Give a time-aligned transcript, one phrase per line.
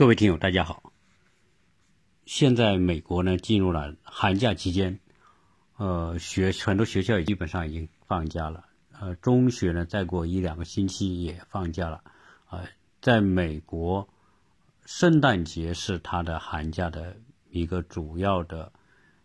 [0.00, 0.94] 各位听友，大家好。
[2.24, 4.98] 现在美国呢进入了寒假期间，
[5.76, 8.64] 呃，学很多学校也基本上已经放假了。
[8.98, 12.02] 呃，中学呢再过一两个星期也放假了。
[12.48, 12.64] 呃，
[13.02, 14.08] 在美国，
[14.86, 17.18] 圣诞节是他的寒假的
[17.50, 18.72] 一个主要的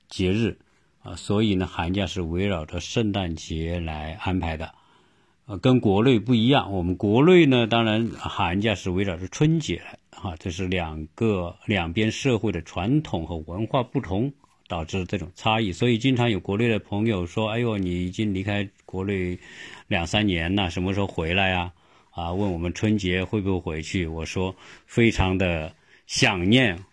[0.09, 0.59] 节日
[1.03, 4.75] 啊，所以呢，寒假是围绕着圣诞节来安排的。
[5.45, 9.99] 呃，跟国内不一样，我们国内呢，当然寒假是围绕着春节来。
[10.25, 14.33] 啊，这是两个两边社会的传统和文化不同
[14.67, 19.37] 导致这种差异，所以经常有国内的朋友说：“哎呦，你已经离开国内
[19.87, 21.71] 两三年了，什么时候回来呀？”
[22.09, 24.07] 啊，问我们春节会不会回去？
[24.07, 24.55] 我说
[24.87, 25.75] 非常的
[26.07, 26.83] 想念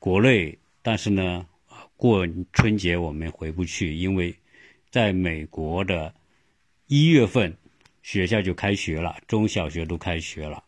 [0.00, 1.46] 国内，但是呢，
[1.96, 4.34] 过春节我们回不去，因为
[4.90, 6.12] 在美国的
[6.88, 7.56] 一月份
[8.02, 10.64] 学校就开学了，中小学都开学了。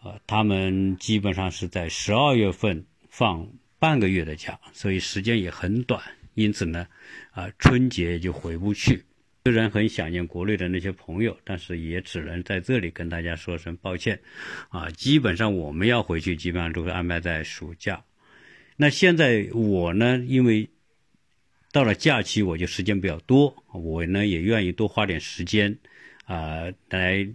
[0.00, 3.48] 呃，他们基本上是在十二月份放
[3.80, 6.00] 半个月的假，所以时间也很短，
[6.34, 6.86] 因此呢，
[7.32, 9.02] 啊，春节就回不去。
[9.44, 14.20] 虽然很想念国内的那些朋友，但是也只能在这里跟大家说声抱歉。
[14.68, 18.04] 啊，基本上我们要回去，基本上都会安排在暑假。
[18.76, 20.68] 那现在我呢，因为
[21.72, 25.76] 到了假期，我就时间比较多，我呢也愿意多花点时间，
[26.24, 27.28] 啊，来。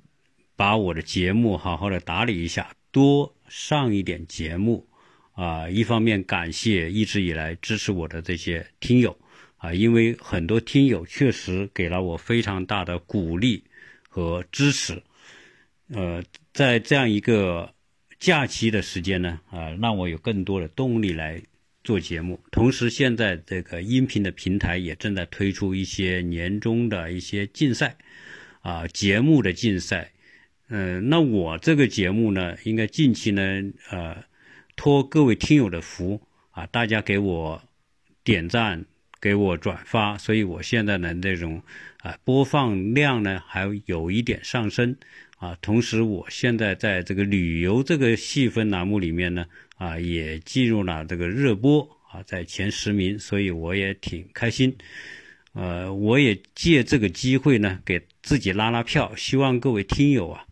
[0.56, 4.88] 把我的节目好好的打理一下，多上一点节目，
[5.34, 9.18] 啊，一方面感谢一直以来支持我的这些听友，
[9.58, 13.64] 啊，因为很多听友确实给了我非常大的鼓励
[14.08, 15.02] 和支持，
[15.88, 16.24] 呃，
[16.54, 17.74] 在这样一个
[18.20, 21.42] 假期的时间呢，啊，让我有更多的动力来
[21.84, 22.40] 做节目。
[22.52, 27.98] 同时，现在这个音频的平台也正在推出一些年终的一些竞赛，
[28.62, 30.13] 啊，节目的竞赛。
[30.70, 33.42] 嗯，那我这个节目呢，应该近期呢，
[33.92, 34.24] 呃，
[34.76, 37.62] 托各位听友的福啊，大家给我
[38.24, 38.86] 点赞，
[39.22, 41.62] 给我转发，所以我现在呢，这种
[42.00, 44.96] 啊播放量呢还有一点上升
[45.38, 45.56] 啊。
[45.62, 49.46] 同时，我现在在这个旅游这个细分栏目里面呢，
[49.76, 54.76] 啊，也进入了这个热播啊，在前十名，所以我也挺开心。
[55.52, 60.48] 呃，我也借这个机会呢，给自己拉拉票，希望各位听友啊。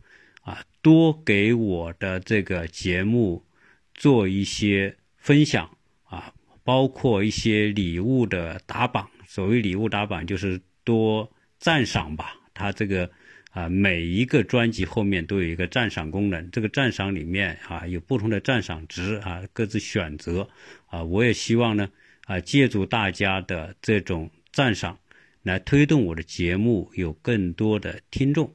[0.51, 3.45] 啊多给我的这个节目
[3.93, 9.09] 做一些分享啊，包括一些礼物的打榜。
[9.27, 12.35] 所谓礼物打榜，就是多赞赏吧。
[12.53, 13.09] 它这个
[13.51, 16.51] 啊，每一个专辑后面都有一个赞赏功能。
[16.51, 20.49] 这个赞赏里面啊，有不同的赞赏值啊，各自选择
[20.87, 21.03] 啊。
[21.03, 21.89] 我也希望呢
[22.25, 24.97] 啊，借助大家的这种赞赏，
[25.43, 28.53] 来推动我的节目有更多的听众。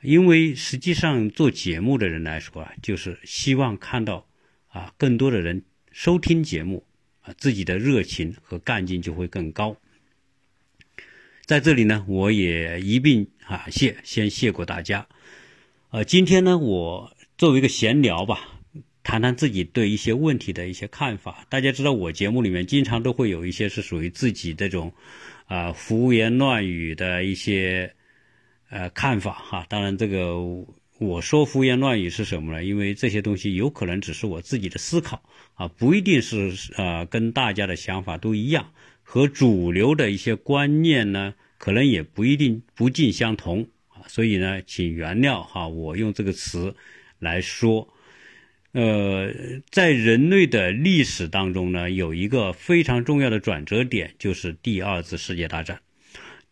[0.00, 4.28] 因为实际上做节目的人来说啊，就是希望看到
[4.68, 6.86] 啊更多的人收听节目
[7.22, 9.76] 啊，自己的热情和干劲就会更高。
[11.44, 15.08] 在这里呢，我也一并啊谢先谢过大家。
[15.90, 18.60] 呃，今天呢，我作为一个闲聊吧，
[19.02, 21.44] 谈谈自己对一些问题的一些看法。
[21.48, 24.92] 大家知道，我节目里面经常都会有一些是属于自己这种
[25.46, 27.92] 啊胡言乱语的一些。
[28.70, 30.36] 呃，看法哈，当然这个
[30.98, 32.62] 我说胡言乱语是什么呢？
[32.62, 35.22] 因为这些东西有可能只是我自己的思考
[35.54, 44.04] 啊，不一定是呃跟大家的想法都一样，和主流的一些观念呢，可能也不一定不尽相同啊。
[44.06, 46.76] 所以呢，请原谅哈，我用这个词
[47.18, 47.88] 来说，
[48.72, 49.32] 呃，
[49.70, 55.80] 在人类的历史当中呢，有一个非常重要的转折点，就是第二次世界大战。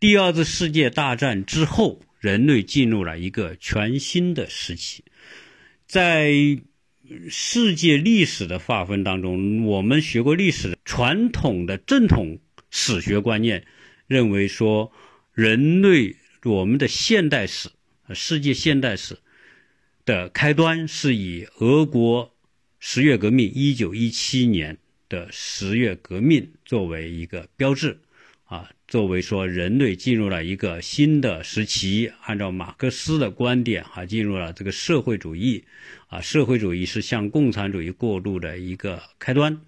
[0.00, 2.00] 第二次世界大战之后。
[2.18, 5.04] 人类进入了一个全新的时期，
[5.86, 6.32] 在
[7.28, 12.38] 世界历史的划分当中，我们学过历史，传统的正统
[12.70, 13.64] 史学观念
[14.06, 14.90] 认为说，
[15.32, 17.68] 人类我们的现代史、
[18.12, 19.18] 世界现代史
[20.04, 22.34] 的开端是以俄国
[22.78, 24.78] 十月革命（一九一七年
[25.08, 28.00] 的十月革命）作为一个标志。
[28.46, 35.64] 啊，作为说人类进入了一个新的时期，按照马克思的观点，哈，进入了这个社会主义，
[36.06, 39.60] 啊，社会主义是向共产主义过渡的一个开端，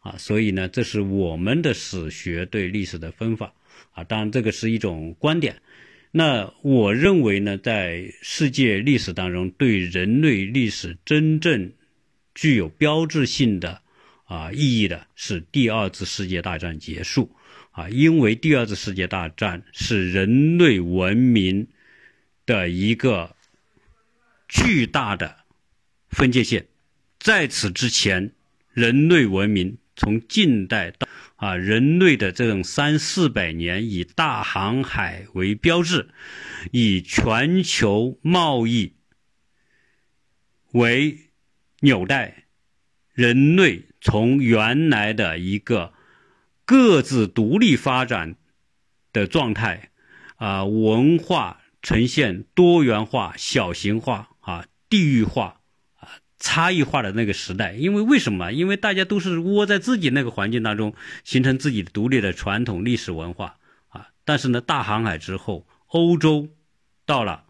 [0.00, 3.54] 啊，所以呢，这是我们的史学对历史的分法，
[3.92, 5.62] 啊，当然这个是一种观点，
[6.10, 11.72] 那我认为呢，在世界历史当中，对人类历史真正
[12.34, 13.80] 具有标志性的
[14.26, 17.30] 啊意义的是第二次世界大战结束。
[17.76, 21.68] 啊，因为第二次世界大战是人类文明
[22.46, 23.36] 的一个
[24.48, 25.44] 巨大的
[26.08, 26.66] 分界线，
[27.18, 28.32] 在此之前，
[28.72, 31.06] 人类文明从近代到
[31.36, 36.08] 啊，人类的这种三四百年，以大航海为标志，
[36.72, 38.94] 以全球贸易
[40.72, 41.18] 为
[41.80, 42.46] 纽带，
[43.12, 45.92] 人类从原来的一个
[46.66, 48.36] 各自独立发展
[49.12, 49.90] 的状态，
[50.36, 55.60] 啊，文化呈现多元化、小型化啊，地域化。
[55.94, 58.52] 啊差异化的那个时代，因为为什么？
[58.52, 63.56] 因为大家都是窝在自己那个环境当中，形成自己独立的传统历史文化
[63.88, 64.08] 啊。
[64.26, 66.50] 但是呢，大航海之后，欧洲
[67.06, 67.44] 到了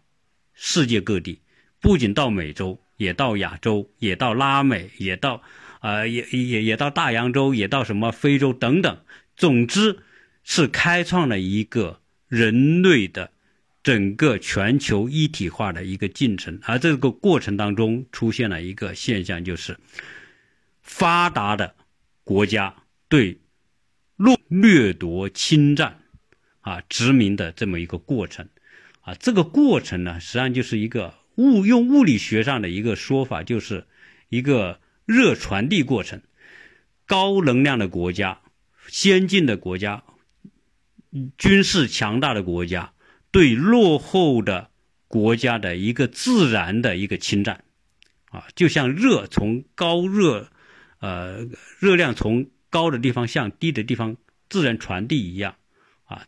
[0.53, 1.41] 世界各地，
[1.81, 5.43] 不仅到美洲，也到亚洲，也到拉美，也到
[5.79, 8.97] 啊，也也也到大洋洲，也到什么非洲等等。
[9.35, 9.99] 总之，
[10.43, 13.31] 是开创了一个人类的。
[13.83, 19.77] 整个全球一体化的一个进程，而这个过程当中出现了一个现象，就是
[20.81, 21.73] 发达的
[22.25, 22.75] 国家
[23.07, 23.39] 对
[24.17, 26.01] 掠掠夺、侵占、
[26.59, 28.49] 啊殖民的这么一个过程，
[28.99, 33.85] 啊，这个过程呢，实际上就是一个物用物理学上的一个说法，就是
[34.27, 36.21] 一个热传递过程。
[37.07, 38.41] 高能量的国家、
[38.87, 40.03] 先进的国家、
[41.39, 42.93] 军事强大的国家。
[43.29, 44.71] 对落后的
[45.07, 47.63] 国家的一个自然的一个侵占，
[48.29, 50.49] 啊，就像热从高热，
[50.99, 51.45] 呃，
[51.77, 54.15] 热量从高的地方向低的地方
[54.49, 55.55] 自然传递一样，
[56.05, 56.25] 啊，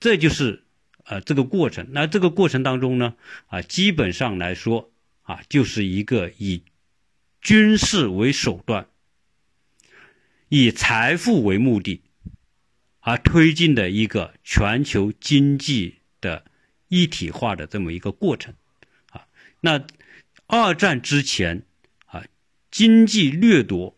[0.00, 0.64] 这就是
[1.04, 1.88] 呃这个过程。
[1.92, 3.14] 那这个过程当中呢，
[3.46, 4.90] 啊，基本上来说，
[5.22, 6.62] 啊，就是一个以
[7.40, 8.88] 军事为手段，
[10.48, 12.02] 以财富为目的，
[13.00, 15.96] 而推进的一个全球经济。
[16.20, 16.44] 的
[16.88, 18.52] 一体化的这么一个过程，
[19.10, 19.28] 啊，
[19.60, 19.86] 那
[20.48, 21.62] 二战之前
[22.06, 22.24] 啊，
[22.72, 23.96] 经济掠夺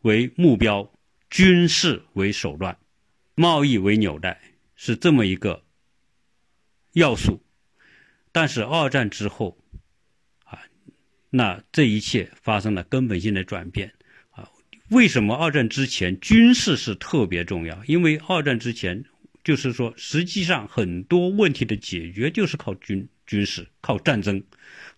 [0.00, 0.90] 为目标，
[1.28, 2.78] 军事为手段，
[3.34, 4.40] 贸易为纽带，
[4.74, 5.62] 是这么一个
[6.92, 7.42] 要素。
[8.32, 9.58] 但是二战之后，
[11.30, 13.92] 那这一切发生了根本性的转变，
[14.32, 14.50] 啊，
[14.90, 17.82] 为什么二战之前军事是特别重要？
[17.86, 19.04] 因为二战之前。
[19.42, 24.42] 就是说，实际上很多问题的解决就是靠军军事、靠战争，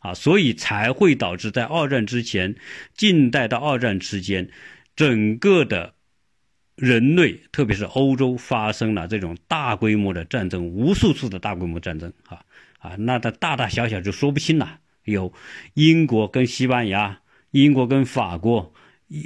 [0.01, 2.57] 啊，所以才会导致在二战之前、
[2.97, 4.51] 近代到二战之间，
[4.97, 5.95] 整个的
[6.75, 12.45] 人类，特别是欧洲，发生了这种大规模的战争，无数次的大规模战争，啊
[12.79, 14.81] 啊，那它大大小小就说不清了。
[15.05, 15.33] 有
[15.75, 17.21] 英国跟西班牙，
[17.51, 18.73] 英国跟法国，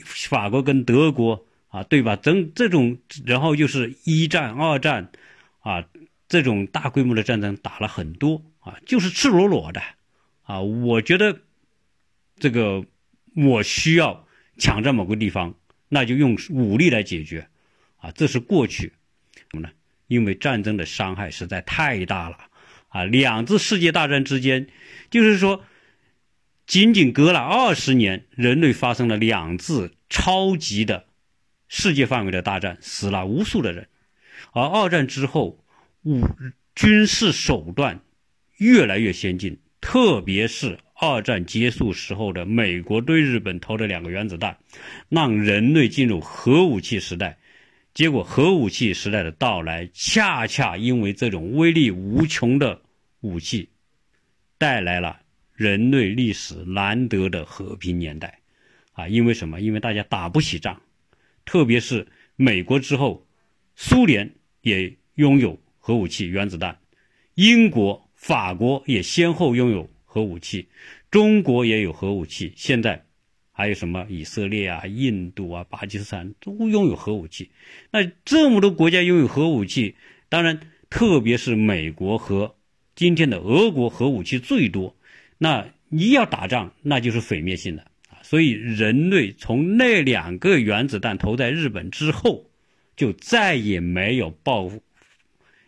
[0.04, 1.44] 法国跟德国。
[1.68, 2.16] 啊，对吧？
[2.16, 2.96] 整这种，
[3.26, 5.10] 然后就是一战、二战，
[5.60, 5.84] 啊，
[6.26, 9.82] 这种大规模的战争打了很多啊，就是赤裸裸的
[10.44, 10.62] 啊。
[10.62, 11.38] 我觉得
[12.38, 12.82] 这个
[13.34, 14.26] 我需要
[14.56, 15.54] 抢占某个地方，
[15.90, 17.46] 那就用武力来解决
[17.98, 18.10] 啊。
[18.12, 18.94] 这是过去
[19.50, 19.68] 什么呢？
[20.06, 22.38] 因为战争的伤害实在太大了
[22.96, 23.04] 啊。
[23.04, 24.66] 两次世界大战之间，
[25.10, 25.64] 就是说
[26.66, 31.06] 仅仅隔了二十年，人类发生了两次超级的。
[31.68, 33.88] 世界范围的大战死了无数的人，
[34.52, 35.58] 而二战之后，
[36.04, 36.24] 武
[36.76, 38.00] 军事手段
[38.58, 44.56] 越来越先进，特别是二战结束时候的美国对日本投的两个原子弹，
[45.08, 47.36] 让人类进入核武器时代。
[47.92, 52.80] 结果，核武器时代的到来，恰恰因为这种威力无穷的
[53.26, 53.68] 武器，
[54.58, 55.20] 带来了
[55.52, 58.40] 人类历史难得的和平年代。
[58.92, 59.60] 啊，因为什么？
[59.60, 60.80] 因为大家打不起仗。
[61.44, 63.26] 特别是美国之后，
[63.74, 66.78] 苏联也拥有核武器、原子弹，
[67.34, 70.68] 英国、法国也先后拥有核武器，
[71.10, 72.52] 中国也有核武器。
[72.56, 73.04] 现在
[73.52, 77.50] 还有什么以色列啊、印度啊、巴基斯坦都拥有核武器。
[77.90, 79.94] 那这么多国家拥有核武器，
[80.28, 82.55] 当然，特别是美国和
[82.96, 84.96] 今天的俄国核武器最多。
[85.38, 88.18] 那你要打仗，那就是毁灭性的啊。
[88.22, 92.50] 所以，人类从那两个原子弹投在日本之后，
[92.96, 94.68] 就再也没有爆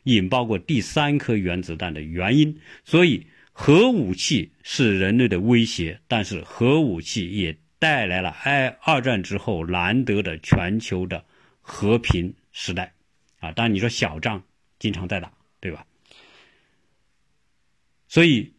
[0.05, 2.59] 引爆过第三颗原子弹的原因。
[2.85, 11.25] 所以，核武器是人类的威胁，但是核武器也带来了二二战之后难得的全球的
[11.61, 12.95] 和平时代。
[13.41, 14.43] 啊，当然你说小仗
[14.79, 15.31] 经常在打，
[18.09, 18.55] 所以，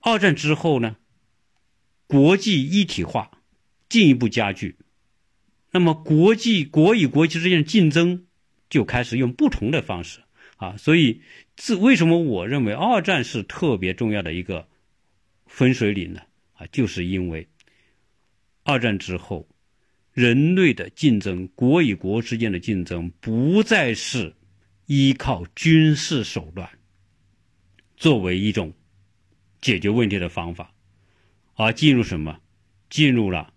[0.00, 0.96] 二战之后呢？
[2.06, 3.30] 国际一体化
[3.88, 4.76] 进一步加剧，
[5.70, 8.26] 那么国际国与国际之间的竞争
[8.68, 10.20] 就开始用不同的方式
[10.56, 11.22] 啊，所以
[11.56, 14.68] 这为什么我认为二战是特别重要的一个
[15.46, 16.20] 分水岭呢？
[16.52, 17.48] 啊，就是因为
[18.62, 19.48] 二战之后，
[20.12, 24.34] 人类的竞争，国与国之间的竞争，不再是
[24.84, 26.68] 依靠军事手段
[28.02, 28.72] 作为一种
[29.60, 30.74] 解决问题的方法，
[31.54, 32.40] 而进入什么？
[32.90, 33.54] 进入了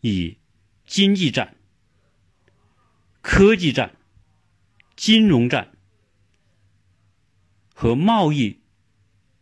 [0.00, 0.36] 以
[0.84, 1.54] 经济战、
[3.20, 3.94] 科技战、
[4.96, 5.78] 金融战
[7.72, 8.58] 和贸易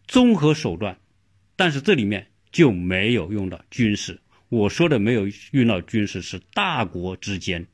[0.06, 1.00] 综合手段，
[1.56, 4.21] 但是这里面就没有用到军事。
[4.50, 7.66] 我说的没有用到军事，是大国之间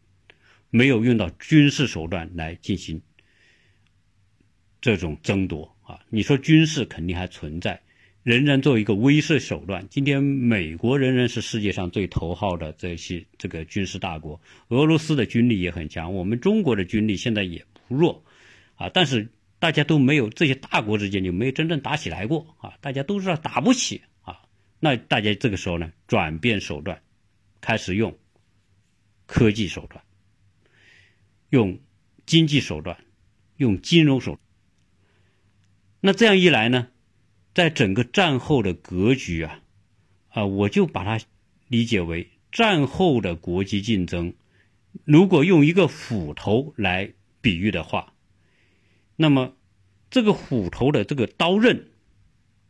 [0.70, 3.02] 没有用到军事手段来进行
[4.80, 5.99] 这种争夺啊！
[6.11, 7.80] 你说军事肯定还存在，
[8.23, 9.87] 仍然作为一个威慑手段。
[9.88, 18.23] 今天美国仍然是世界上最头号的这些这个军事大国，俄罗斯的军力也很强，我们中国的军力现在也不弱
[18.75, 18.90] 啊！
[18.90, 22.76] 但是大家都没有这些大国之间就没有真正打起来过啊！
[22.83, 24.42] 大家都知道打不起啊。
[24.80, 27.00] 那大家这个时候呢，转变手段，
[27.62, 28.14] 开始用
[29.25, 30.04] 科技手段，
[31.49, 31.80] 用
[32.26, 32.95] 经济手段，
[33.57, 34.38] 用金融手。
[36.00, 36.88] 那这样一来呢，
[37.54, 39.60] 在整个战后的格局啊，
[40.28, 41.24] 啊，我就把它
[41.66, 44.34] 理解为战后的国际竞争。
[45.04, 48.14] 如果用一个斧头来比喻的话，
[49.16, 49.56] 那么
[50.10, 51.76] 这个斧头的这个刀刃，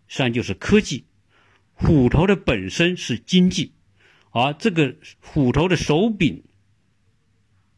[0.07, 1.05] 实际上就是科技。
[1.77, 3.73] 斧头的本身是经济，
[4.31, 6.43] 而这个斧头的手柄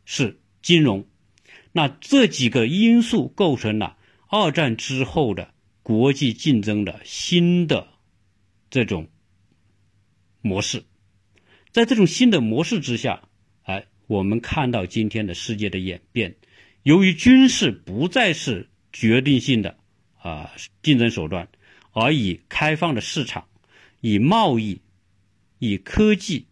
[0.07, 1.07] 是金融，
[1.73, 3.99] 那这几个因素构成了
[4.31, 7.89] 二战之后的国际竞争的新的
[8.71, 9.09] 这种
[10.41, 10.85] 模式。
[11.73, 13.29] 在这种新的模式之下，
[13.63, 16.37] 哎，我们看到今天的世界的演变，
[16.85, 19.77] 由于军事不再是决定性的
[20.17, 21.49] 啊竞争手段，
[21.91, 23.49] 而以开放的市场。
[24.03, 24.81] 以贸易、
[25.59, 26.47] 以科技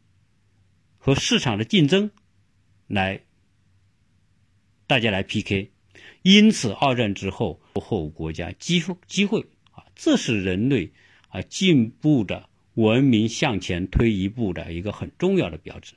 [0.98, 2.10] 和市场的竞争
[2.86, 3.22] 来，
[4.86, 5.70] 大家来 PK，
[6.22, 9.40] 因此二战之后落后国家机机会
[9.72, 10.90] 啊，这是人类
[11.28, 15.94] 啊进步的文明向前推一步的一个很重要的标志。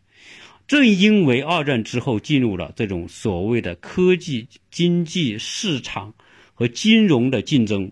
[0.67, 6.13] 正因为二战之后进入了这种所谓的科技、经济、市场
[6.53, 7.91] 和金融的竞争。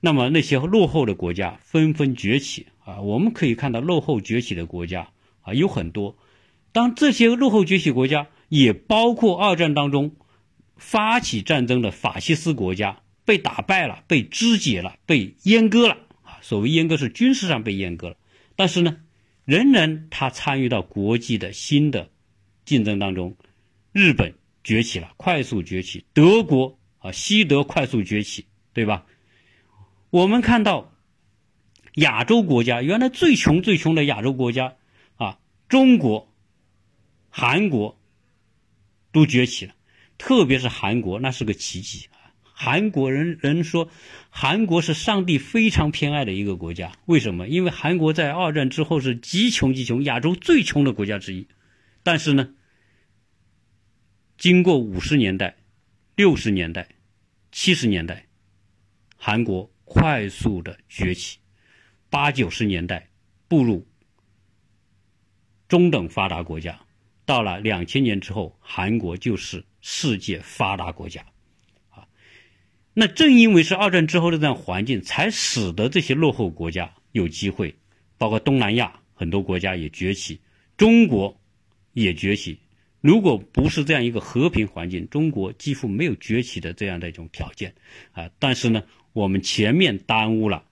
[0.00, 3.00] 那么那些落后的国家纷纷崛起啊！
[3.00, 5.08] 我们可以看到，落后崛起的国家
[5.42, 6.16] 啊有很多。
[6.72, 10.14] 当这些落后崛起国家，也包括二战当中
[10.76, 16.38] 发起战争的法西斯国家，被打败了，被肢解了，被阉割了啊！
[16.42, 18.16] 所谓阉割是军事上被阉割了，
[18.56, 18.98] 但是呢，
[19.44, 22.10] 仍然他参与到国际的新的
[22.64, 23.36] 竞争当中。
[23.92, 29.06] 日本崛起了，快速崛起；德国啊，西德快速崛起，对吧？
[30.10, 30.92] 我们看到，
[31.94, 34.74] 亚洲国家原来最穷最穷的亚洲国家
[35.16, 35.38] 啊，
[35.68, 36.32] 中国、
[37.30, 37.96] 韩国
[39.12, 39.74] 都崛起了，
[40.18, 42.32] 特别是韩国，那是个奇迹啊！
[42.42, 43.90] 韩国人人说，
[44.30, 46.92] 韩国是上帝非常偏爱的一个国家。
[47.06, 47.48] 为什么？
[47.48, 51.46] 因为韩国在二战之后是极穷极穷，亚洲最穷的国家之一。
[52.02, 52.54] 但是呢，
[54.38, 55.56] 经过五十年代、
[56.16, 56.88] 六十年代、
[57.52, 58.26] 七十年代，
[59.16, 59.70] 韩国。
[59.86, 61.38] 快速的崛起，
[62.08, 63.10] 八九十年代
[63.48, 63.86] 步入
[65.68, 66.80] 中等发达国家，
[67.26, 71.22] 到了两千年之后，韩国就是世界发达国家，
[71.90, 72.08] 啊，
[72.94, 77.76] 那正因为是二战之后的这样环境，才使得这些落后国家有机会，
[78.16, 80.40] 包括东南亚很多国家也崛起，
[80.78, 81.38] 中国
[81.92, 82.58] 也崛起。
[83.02, 87.74] 如果不是这样一个和平环境，中国几乎没有崛起的这样的一种条件，
[88.12, 88.82] 啊，但是呢。
[89.14, 90.64] 我们前面耽误了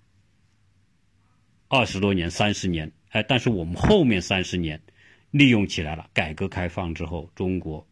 [1.69, 4.83] 二十多年、三十年，哎，但是我们后面三十年
[5.31, 6.11] 利用起来了。
[6.13, 7.87] 改革开放之后，中国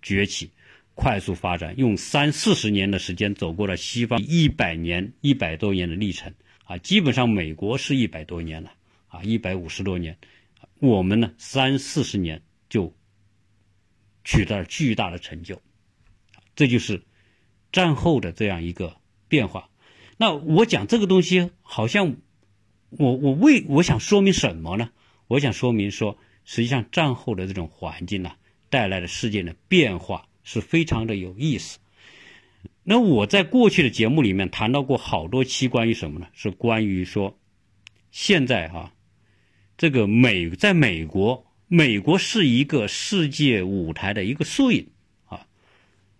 [0.00, 0.50] 崛起、
[1.00, 6.30] 快速发展，用三四十年的时间走过了西方一百年、一百多年的历程
[6.64, 6.76] 啊！
[6.76, 8.70] 基本上美国是一百多年了
[9.08, 10.18] 啊，一百五十多年，
[10.78, 12.94] 我们呢三四十年就
[14.24, 15.62] 取得了巨大的成就，
[16.54, 17.02] 这就是
[17.72, 18.94] 战后的这样一个
[19.26, 19.70] 变化。
[20.18, 22.16] 那我讲这个东西，好像
[22.90, 24.90] 我我为我想说明什么呢？
[25.28, 28.32] 我想说明说，实际上战后的这种环境呢，
[28.68, 31.78] 带来的世界的变化是非常的有意思。
[32.82, 36.26] 那我在过去的节目里面谈到过好多期关于什么呢？
[36.32, 37.38] 是关于说，
[38.10, 38.92] 现在哈，
[39.78, 44.88] 这个美在美国，美国是一个世界舞台的一个缩影
[45.26, 45.46] 啊，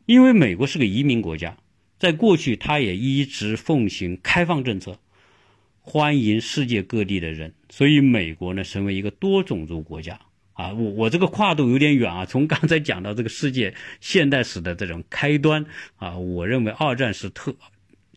[0.07, 1.57] 因为美国是个移民国家。
[1.99, 4.97] 在过去，他也一直奉行开放政策，
[5.81, 10.21] 欢迎世界各地的人，所以美国呢成为一个多种族国家
[10.61, 10.73] 啊。
[10.73, 15.65] 我我这个跨度有点远啊，从刚才讲到这个世界现代史的这种开端
[15.97, 17.55] 啊，我认为二战是特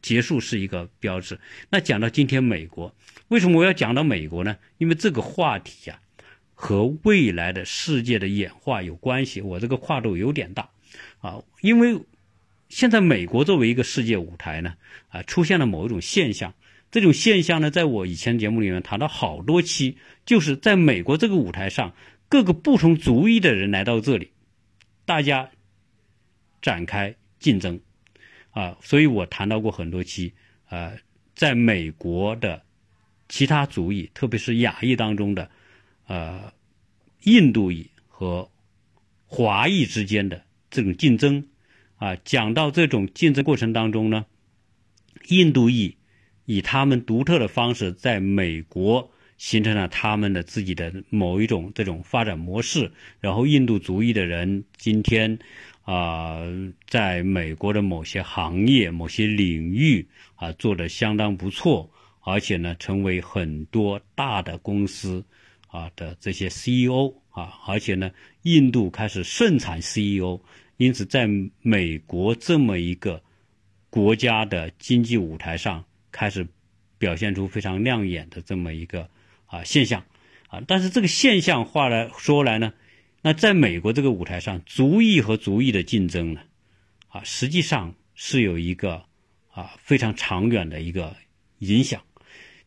[0.01, 1.39] 结束是一个标志。
[1.69, 2.93] 那讲到今天美国，
[3.29, 4.57] 为什么我要讲到美国呢？
[4.77, 5.99] 因为这个话题呀
[6.53, 9.41] 和未来的世界的演化有关系。
[9.41, 10.69] 我这个跨度有点大
[11.21, 12.01] 啊，因为
[12.67, 14.73] 现在美国作为一个世界舞台呢
[15.09, 16.53] 啊，出现了某一种现象。
[16.91, 19.97] 这种现象呢，在我以前节目里面谈到好多期，
[20.27, 21.93] 就是在美国这个舞台上，
[22.33, 24.31] 各个不同族裔的人来到这里，
[25.05, 25.51] 大家
[26.63, 27.79] 展开竞争，
[28.49, 30.33] 啊，所以我谈到过很多期，
[30.67, 30.97] 呃，
[31.35, 32.63] 在美国的
[33.29, 35.51] 其他族裔，特别是亚裔当中的，
[36.07, 36.51] 呃，
[37.21, 38.49] 印度裔和
[39.27, 41.45] 华裔之间的这种竞争，
[41.97, 44.25] 啊，讲到这种竞争过程当中呢，
[45.27, 45.97] 印度裔。
[46.45, 49.12] 以他们独特的方式，在美国
[49.43, 52.89] 形成了他们的自己的某一种这种发展模式。
[53.19, 55.37] 然后，印度族裔的人今天
[55.83, 56.39] 啊，
[56.87, 61.89] 在美国的某些行业、某些领域啊，做的相当不错，
[62.21, 65.21] 而且呢，成为很多大的公司
[65.67, 68.09] 啊的这些 CEO 啊，而且呢，
[68.43, 70.39] 印度开始盛产 CEO，
[70.77, 71.27] 因此，在
[71.61, 73.21] 美国这么一个
[73.89, 75.83] 国家的经济舞台上。
[76.15, 76.47] 开始
[76.99, 79.09] 表现出非常亮眼的这么一个
[79.53, 80.03] 啊现象
[80.47, 82.73] 啊，但是这个现象话来说来呢，
[83.21, 86.41] 那在美国这个舞台上，族裔和族裔的竞争呢，
[87.09, 89.03] 啊，实际上是有一个
[89.51, 91.15] 啊非常长远的一个
[91.59, 92.01] 影响。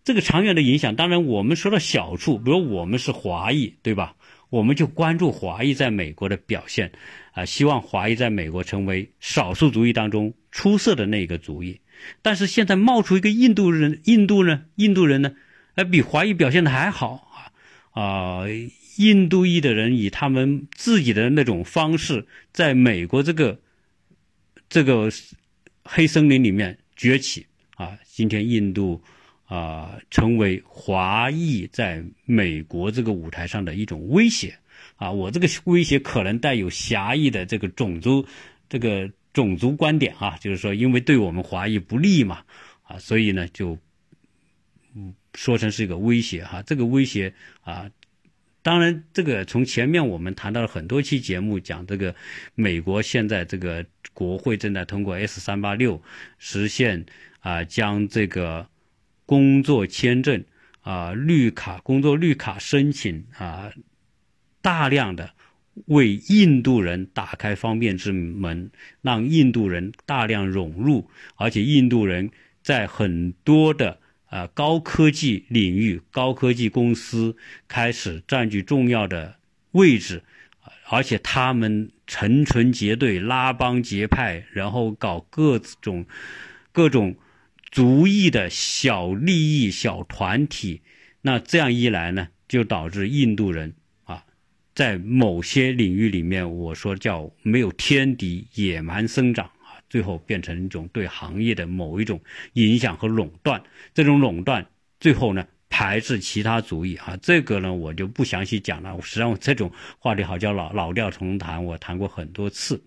[0.04, 4.14] 这个长远的影响，当然我们说到小处，比如我们是华裔，对吧？
[4.48, 6.92] 我们就关注华裔在美国的表现
[7.32, 11.80] 啊，希望华裔在美国成为少数族裔当中出色的那个族裔。
[12.22, 15.34] 但是现在冒出一个印度人，印度呢，印度人呢，
[15.76, 17.28] 呃，比华裔表现的还好
[17.92, 18.44] 啊啊！
[18.96, 23.60] 印度裔的人以他们自己的那种方式，在美国这个
[24.68, 25.08] 这个
[25.84, 27.96] 黑森林里面崛起啊！
[28.04, 29.00] 今天印度
[29.44, 34.58] 啊，成为华裔在美国这个舞台上的一种威胁
[34.96, 35.12] 啊！
[35.12, 38.26] 我这个威胁可能带有狭义的这个种族
[38.68, 39.08] 这个。
[39.36, 42.42] 种族观点啊，就是说，因为对我们华裔不利嘛，
[42.84, 43.76] 啊，所以呢，就
[45.34, 46.62] 说成是一个威胁哈。
[46.62, 47.32] 这个威胁
[47.62, 47.90] 啊，
[48.62, 52.14] 当然，这个从前面我们谈到了很多期节目，讲这个
[52.54, 56.02] 美国现在这个国会正在通过 S 三八六，
[56.38, 57.06] 实现
[57.40, 58.68] 啊，将这个
[59.24, 60.44] 工作签证
[60.80, 63.72] 啊、绿卡、工作绿卡申请啊，
[64.60, 65.30] 大量的。
[65.88, 68.70] 为印度人打开方便之门，
[69.02, 72.30] 让印度人大量涌入，而且印度人
[72.62, 74.00] 在很多的
[74.36, 79.36] 啊高科技领域、高科技公司开始占据重要的
[79.70, 80.22] 位置，
[80.90, 86.04] 而且他们成群结队、拉帮结派，然后搞各种
[86.70, 87.16] 各种
[87.70, 90.82] 族裔的小利益、小团体，
[91.22, 94.24] 那这样一来呢，就导致印度人啊。
[94.74, 99.50] 在某些领域里面，我说叫没有天敌，野蛮生长，
[99.96, 102.20] 最后变成一种对行业的某一种
[102.52, 103.62] 影响和垄断。
[103.94, 104.66] 这种垄断
[105.00, 109.00] 最后呢，排斥其他主义啊，这个呢我就不详细讲了。
[109.00, 112.78] 实际上这种话题好叫老老调重弹，我谈过很多次，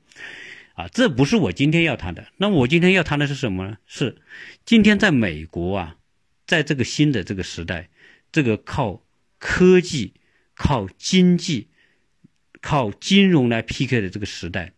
[0.76, 2.24] 啊，这不是我今天要谈的。
[2.38, 3.76] 那我今天要谈的是什么呢？
[3.88, 4.16] 是
[4.66, 5.96] 今天在美国啊，
[6.46, 7.90] 在这个新的这个时代，
[8.32, 9.04] 这个靠
[9.40, 10.14] 科技、
[10.54, 11.70] 靠经济。
[12.62, 14.74] 靠金融来 PK 的这个时代，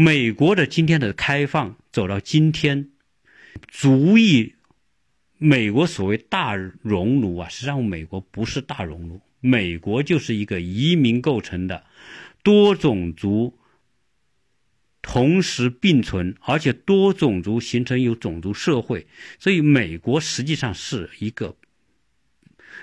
[0.00, 2.90] 美国的今天的开放走到今天，
[3.66, 4.54] 足以
[5.38, 11.82] 美国所谓大熔炉啊，实际上美国不是大熔炉，美国就是一个移民构成的
[12.44, 13.58] 多种族
[15.02, 19.08] 同时并存，而且多种族形成有种族社会，
[19.40, 21.56] 所以美国实际上是一个。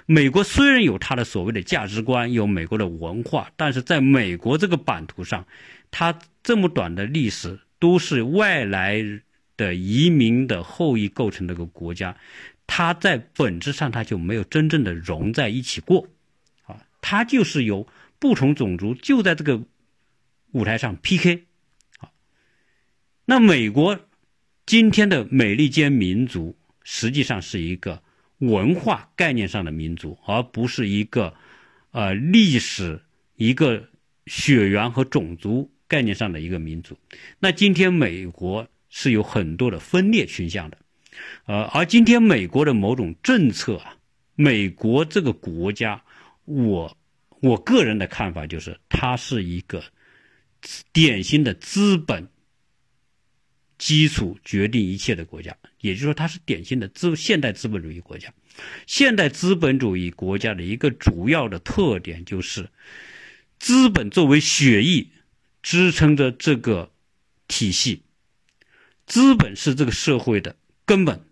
[0.08, 5.48] 美国虽然有它的所谓的价值观，有美国的文化，但是在美国这个版图上，
[5.98, 9.02] 它这么短的历史都是外来
[9.56, 12.18] 的移民的后裔构成的一个国家，
[12.68, 16.10] 它在本质上它就没有真正的融在一起过，
[16.66, 17.88] 啊，它就是由
[18.20, 19.64] 不同种族就在这个
[20.52, 21.46] 舞台上 PK，
[22.00, 22.12] 啊，
[23.24, 23.98] 那美国
[24.66, 28.04] 今天的美利坚民族实际上是一个。
[28.40, 31.34] 文化概念上的民族，而不是一个，
[31.92, 33.02] 呃，历史
[33.38, 33.88] 一个
[34.26, 36.98] 血缘和种族概念上的一个民族。
[37.40, 40.78] 那今天美国是有很多的分裂倾向的，
[41.46, 43.96] 呃，而今天美国的某种政策啊，
[44.36, 46.04] 美国这个国家，
[46.44, 46.98] 我
[47.42, 49.82] 我个人的看法就是，它是一个
[50.92, 52.28] 典型的资本
[53.78, 58.34] 基础决定一切的国家，也就是说，它是典型的资现代资本主义国家。
[58.86, 62.70] 现代资本主义国家的一个主要的特点就是，
[63.60, 65.08] 资本作为血液
[65.66, 66.92] 支撑着这个
[67.48, 68.04] 体系，
[69.08, 71.26] 资本是这个社会的根本。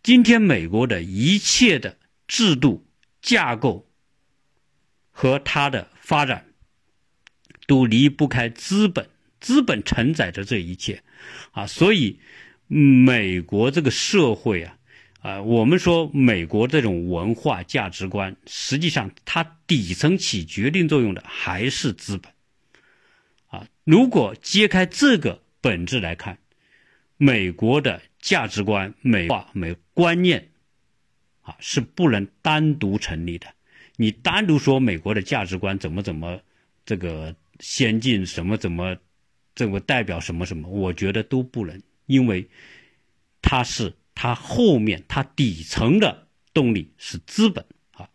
[0.00, 2.86] 今天美国的一切的制度
[3.20, 3.90] 架构
[5.10, 6.46] 和它的发展，
[7.66, 11.02] 都离不开资本，资本承载着这一切，
[11.50, 12.20] 啊，所以
[12.68, 14.78] 美国这个社会啊。
[15.20, 22.31] 啊，我们说美国这种文化价值观，实际上它底层起决定作用的还是资本。
[23.52, 26.38] 啊，如果揭开这个本质来看，
[27.16, 30.48] 美国的价值观、美化、美观念，
[31.42, 33.46] 啊，是不能单独成立的。
[33.96, 36.40] 你单独说美国的价值观怎么怎么
[36.84, 38.96] 这个先进，什么怎么
[39.54, 42.48] 这个代表什么什么，我觉得都不能，因为
[43.40, 43.94] 它是。
[44.14, 48.08] 它后面，它底层的动力是资本啊，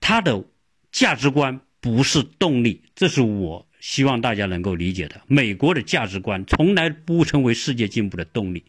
[0.00, 0.42] 它的
[0.90, 5.20] 价值观不是动力，这是我希望大家能够理解的。
[5.26, 8.64] 美国的价值观从来不成为世界进步的动力，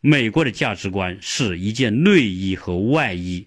[0.00, 3.46] 美国的价值观是一件内衣和外衣，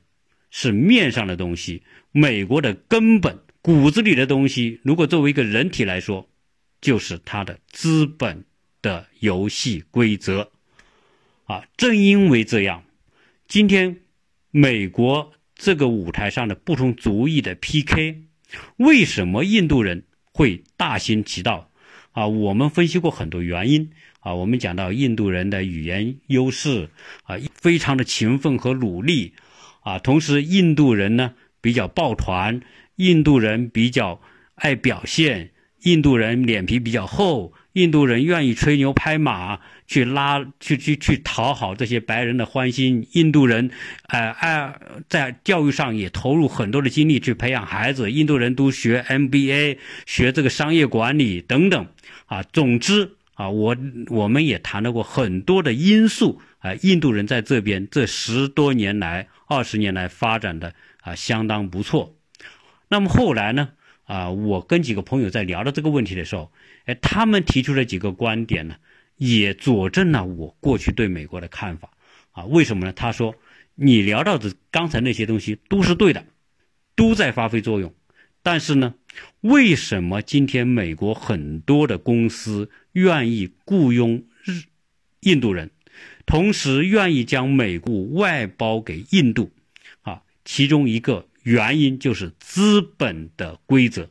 [0.51, 1.81] 是面上的东西。
[2.11, 6.29] 美国的根本骨子里的东西，如果作为一个人体来说，
[6.79, 8.45] 就是它的资本
[8.83, 10.51] 的游戏规则。
[11.45, 12.83] 啊，正因为这样，
[13.47, 14.01] 今天
[14.51, 18.21] 美国这个舞台上的不同族裔的 PK，
[18.77, 20.03] 为什么印度人
[20.39, 21.69] 会大行其道？
[22.13, 23.91] 啊，我们分析过很多原因。
[24.21, 26.89] 啊，我们讲到印度人的语言优势，
[27.23, 29.33] 啊，非常的勤奋和努力，
[29.81, 32.61] 啊，同时印度人呢比较抱团，
[32.95, 34.21] 印度人比较
[34.55, 35.51] 爱表现，
[35.83, 37.51] 印度人脸皮比较厚。
[37.73, 43.07] 印度人愿意吹牛拍马，去拉去去去讨好这些白人的欢心。
[43.11, 43.69] 印度人，
[44.07, 44.75] 呃，爱
[45.07, 48.11] 在教育上也投入很多的精力去培养孩子。
[48.11, 51.87] 印度人都学 MBA，学这个商业管理等等。
[52.25, 53.77] 啊，总之啊，我
[54.07, 56.41] 我们也谈到过很多的因素。
[56.59, 62.15] 啊，印度人在这边这十多年来、二十年来发展的啊相当不错。
[62.89, 63.69] 那么后来呢？
[64.09, 66.51] 啊，我跟几个朋友在聊到这个问题的时候。
[66.85, 68.75] 哎，他们提出了几个观点呢，
[69.17, 71.91] 也佐证了我过去对美国的看法
[72.31, 72.43] 啊。
[72.45, 72.91] 为什么呢？
[72.91, 73.35] 他说，
[73.75, 76.25] 你聊到的刚才那些东西都是对的，
[76.95, 77.93] 都在发挥作用。
[78.41, 78.95] 但是呢，
[79.41, 84.63] 为什么今天美国很多的公司愿意雇佣日
[85.19, 85.69] 印度人，
[86.25, 89.51] 同时愿意将美国外包给印度？
[90.01, 94.09] 啊，其中一个原因就是资本的规则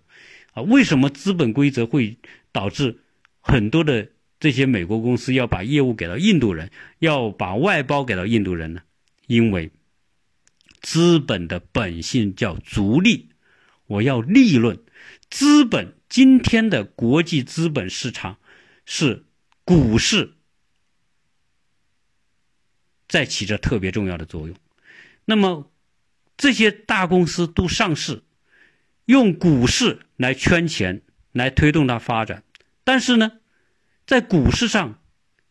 [0.52, 0.62] 啊。
[0.62, 2.16] 为什么资本规则会？
[2.50, 2.98] 导致
[3.40, 4.10] 很多的
[4.40, 8.80] 这些美国公司要把业务给到印度人，要把外包给到印度人呢？
[9.26, 9.70] 因为
[10.80, 13.28] 资本的本性叫逐利，
[13.86, 14.82] 我要利润。
[15.30, 18.38] 资本今天的国际资本市场
[18.86, 19.26] 是
[19.62, 20.32] 股市
[23.06, 24.56] 在起着特别重要的作用。
[25.26, 25.70] 那么
[26.38, 28.22] 这些大公司都上市，
[29.04, 31.02] 用股市来圈钱。
[31.32, 32.42] 来推动它发展，
[32.82, 33.32] 但是呢，
[34.06, 34.98] 在股市上，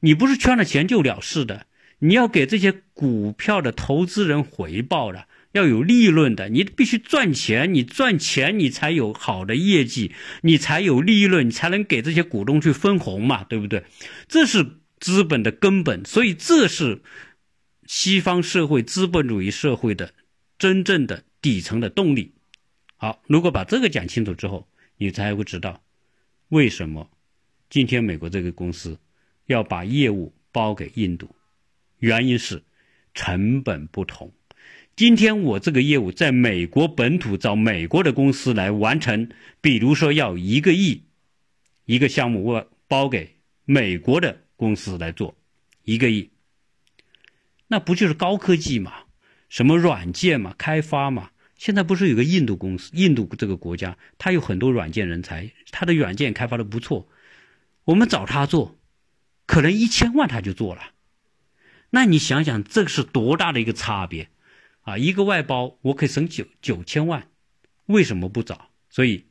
[0.02, 1.67] 你不是圈了钱就了事的，
[2.00, 13.86] 你要给这些股票的投资人回报的，要有利润的，你必须赚钱，你赚钱你才有好的业绩，你才有利润，你才能给这些股东去分红嘛，对不对？
[14.28, 17.02] 这是资本的根本，所以这是
[17.86, 20.12] 西方社会资本主义社会的
[20.57, 22.33] 真正的底层的动力。
[22.95, 24.67] 好，如果把这个讲清楚之后。
[24.99, 25.83] 你才会知道，
[26.49, 27.11] 为什么
[27.69, 28.97] 今天美国这个公司
[29.45, 31.35] 要把业务包给印度？
[31.99, 32.63] 原因是
[33.13, 34.33] 成本不同。
[34.95, 39.29] 今天我这个业务在美国本土找美国的公司来完成，
[39.61, 41.03] 比如说要一个亿
[41.85, 45.37] 一个项目，我包给美国的公司来做
[45.83, 46.31] 一个亿，
[47.67, 49.03] 那不就是高科技嘛？
[49.49, 50.53] 什么软件嘛？
[50.57, 51.31] 开发嘛？
[51.55, 52.91] 现在不是有个印度公司？
[52.93, 57.10] 印度这个国家，它有很多软件人才，它的软件开发的不错。
[57.86, 58.77] 我们找他做，
[59.45, 60.91] 可能一千万他就做了。
[61.91, 64.29] 那你想想，这是多大的一个差别
[64.81, 64.97] 啊！
[64.97, 67.27] 一个外包，我可以省九九千万，
[67.86, 68.69] 为什么不找？
[68.89, 69.25] 所以，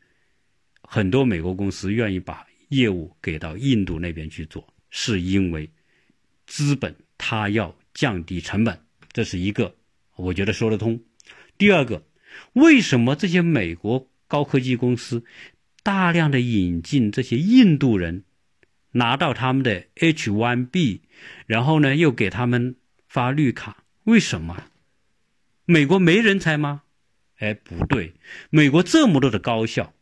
[0.82, 5.70] 很多美国公司愿意把业务给到印度那边去做，是因为
[6.46, 6.94] 资本。
[7.18, 8.78] 他要降低成本，
[9.10, 9.74] 这是一个，
[10.16, 11.00] 我觉得说得通。
[11.56, 12.04] 第二个，
[12.52, 15.24] 为什么这些美国高科技公司
[15.82, 18.24] 大量的引进这些印度人，
[18.92, 21.00] 拿到他们的 H1B，
[21.46, 22.76] 然后呢又给他们
[23.08, 23.84] 发绿卡？
[24.04, 24.64] 为什么？
[25.64, 26.82] 美国没人才吗？
[27.38, 28.14] 哎，不对，
[28.50, 29.92] 美国这么多的高校，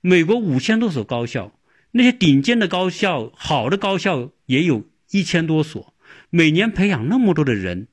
[0.00, 1.58] 美国五千多所高校，
[1.90, 5.94] 那些顶尖的高校、好的高校也有一千多所，
[6.30, 7.88] 每年培养那么多的人，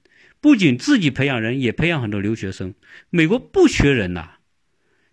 [0.46, 2.76] 不仅自己培养人，也培养很多留学生。
[3.10, 4.34] 美国不缺人呐，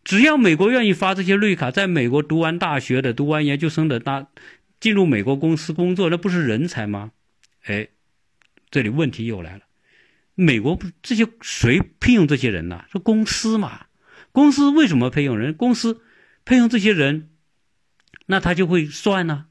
[0.05, 4.27] 只要美国愿意发这些绿卡，在美国读完大学的、读完研究生的，那
[4.79, 7.13] 进入美国公司工作，那不是人才吗？
[7.63, 7.89] 哎，
[8.71, 9.63] 这里问题又来了。
[10.35, 12.85] 美国不这些谁聘用这些人呢？
[12.93, 13.87] 是公司嘛？
[14.33, 15.55] 公司为什么聘用人？
[15.55, 16.03] 公司
[16.45, 17.31] 聘用这些人，
[18.27, 19.47] 那他就会算呢。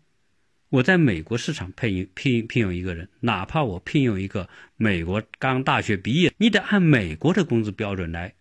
[0.71, 8.33] 我在美国市场聘用聘聘用一个人，哪怕我聘用一个美国刚大学毕业，你得按美国的工资标准来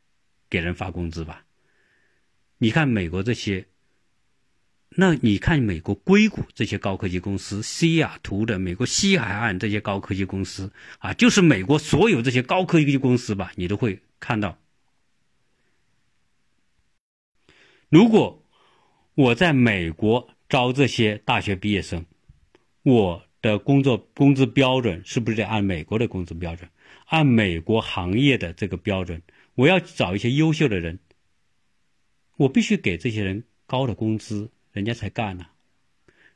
[0.48, 1.44] 给人发工资吧？
[2.58, 3.66] 你看美国这些。
[4.96, 14.58] 那你看，美国硅谷这些高科技公司，西雅图的美国西海岸这些高科技公司啊，就是美国所有这些高科技公司吧，你都会看到。
[17.88, 18.44] 如果
[19.14, 22.04] 我在美国招这些大学毕业生，
[22.82, 26.68] 我的工作工资标准是不是得按美国的工资标准，
[27.06, 29.22] 按美国行业的这个标准？
[29.54, 30.98] 我要找一些优秀的人，
[32.36, 34.50] 我必须给这些人高的工资。
[34.72, 35.46] 人家才干呢。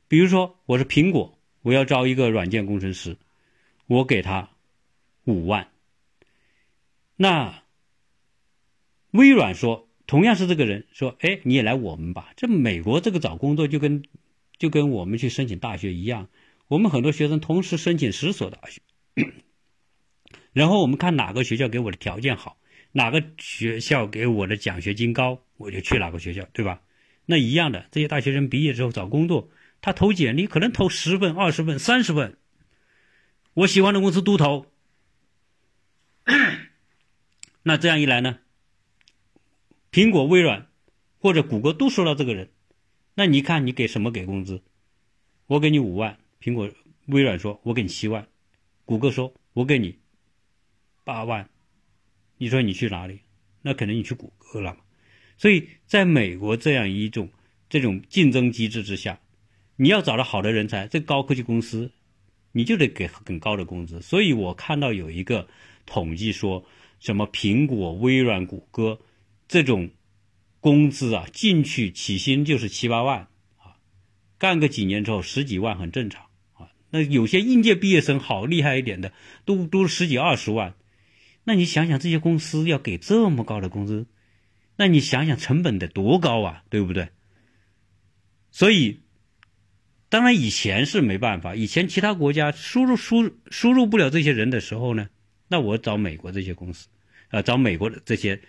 [0.09, 3.17] 比如说，我是苹果，我要招一个软件工程师，
[3.87, 4.51] 我给他
[5.23, 5.69] 五万。
[7.15, 7.63] 那
[9.13, 12.33] 微软说，同样是这个人说，哎，你也来我们吧。
[12.35, 14.03] 这美国这个找工作就跟
[14.65, 16.31] 就跟我们去申请大学一样，
[16.69, 18.81] 我们很多学生同时申请十所大学，
[20.55, 22.57] 然后我们看哪个学校给我的条件好，
[22.93, 26.81] 哪个学校给我的奖学金高，我就去哪个学校，对吧？
[27.27, 29.51] 那一样的，这些大学生毕业之后找工作，
[29.83, 32.39] 他投简历可能投十份、二十份、三十份，
[33.53, 34.65] 我喜欢的公司都投。
[37.65, 38.39] 那这样一来呢，
[39.93, 40.69] 苹果、微软
[41.19, 42.49] 或者谷歌都收到这个人，
[43.15, 44.63] 那你看你给什么给工资？
[45.47, 46.71] 我给你五万，苹果、
[47.07, 48.27] 微软说我给你七万，
[48.85, 49.99] 谷歌说我给你
[51.05, 51.49] 八万，
[52.39, 53.21] 你说你去哪里？
[53.63, 54.81] 那可能你去谷歌了嘛。
[55.37, 57.29] 所以，在美国这样一种
[57.69, 59.21] 这种竞争机制之下，
[59.77, 61.93] 你要找到好的人才，这高科技公司，
[62.53, 64.01] 你就得给很高的工资。
[64.01, 65.49] 所以我看到有一个
[65.87, 66.65] 统计说，
[67.01, 69.01] 什么苹果、微软、谷歌
[69.47, 69.91] 这种
[70.65, 73.77] 工资啊，进去起薪就是七八万啊，
[74.39, 76.23] 干个几年之后十几万很正常
[76.55, 76.71] 啊。
[76.89, 79.13] 那有些应届毕业生好厉害一点的，
[79.45, 80.75] 都都十几二十万。
[81.45, 84.07] 那你想想，这些公司要给这么高的工资？
[84.77, 87.11] 那你想想成本得多高啊，对不对？
[88.51, 89.03] 所以，
[90.09, 95.11] 当然以前是没办法，以前其他国家输入输输入不了这些人的时候呢，
[95.47, 96.89] 那我找美国这些公司，
[97.29, 98.41] 啊，找美国的这些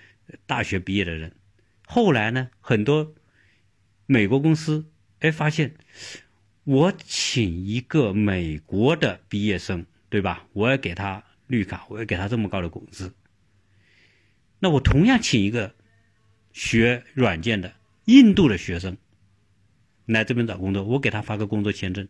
[0.46, 1.34] 大学毕业的人。
[1.88, 3.16] 后来呢，很多
[4.06, 5.76] 美国公司哎发现，
[6.64, 10.48] 我请一个美国的毕业生，对吧？
[10.54, 13.14] 我要给他绿卡，我要给他这么高的工资。
[14.60, 15.76] 那我同样请一个。
[16.58, 18.96] 学软件的印度的学生
[20.06, 22.08] 来这边找工作，我给他发个工作签证，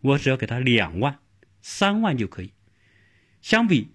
[0.00, 1.18] 我只要给他两万、
[1.60, 2.54] 三万就可以。
[3.42, 3.90] 相比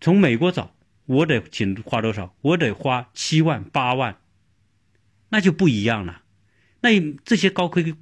[0.00, 0.72] 从美国找，
[1.06, 2.34] 我得请花多少？
[2.40, 4.18] 我得花七万、八万，
[5.30, 6.22] 那就不一样了。
[6.80, 6.90] 那
[7.24, 7.94] 这些高科技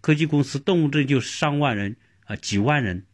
[0.00, 3.04] 科技公司动不动就上万人啊，几万人，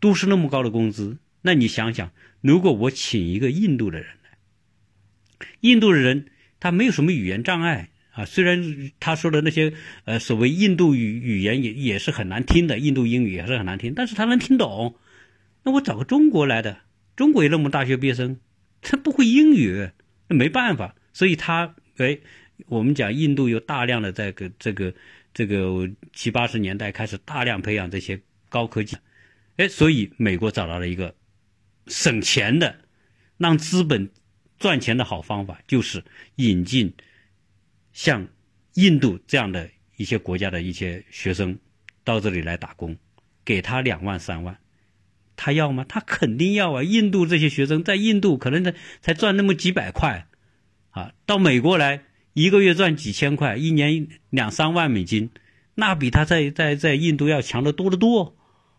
[0.00, 1.18] 都是那么高的工资。
[1.42, 4.08] 那你想想，如果我请一个印度的人。
[5.60, 6.26] 印度的人
[6.58, 14.96] 他没有什么语言障碍啊，虽然他说的那些呃所谓印度语语言也也是很难听的，印度英语也是很难听，但是他能听懂。
[15.62, 16.78] 那我找个中国来的，
[17.16, 18.40] 中国也那么大学毕业生，
[18.90, 19.90] 他不会英语，
[20.28, 20.94] 那没办法。
[21.12, 22.18] 所以他哎，
[22.66, 24.94] 我们讲印度有大量的这个这个
[25.34, 28.96] 这个七八十年代开始大量培养这些高科技，
[29.56, 31.14] 哎，所以美国找到了一个
[31.86, 32.78] 省钱的，
[33.36, 34.10] 让资本。
[34.58, 36.02] 赚钱的好方法就是
[36.36, 36.94] 引进
[37.92, 38.26] 像
[38.72, 39.68] 印度这样的
[39.98, 41.58] 一些国家的一些学生
[42.02, 42.96] 到这里来打工，
[43.44, 44.58] 给他两万三万，
[45.36, 45.84] 他要吗？
[45.88, 46.82] 他肯定要啊！
[46.82, 50.26] 印度这些学生在印度可能才才赚那么几百块，
[50.90, 55.30] 啊，到美国来一个月赚几千块，一年两三万美金，
[55.74, 58.36] 那比他在在在印度要强得多得多，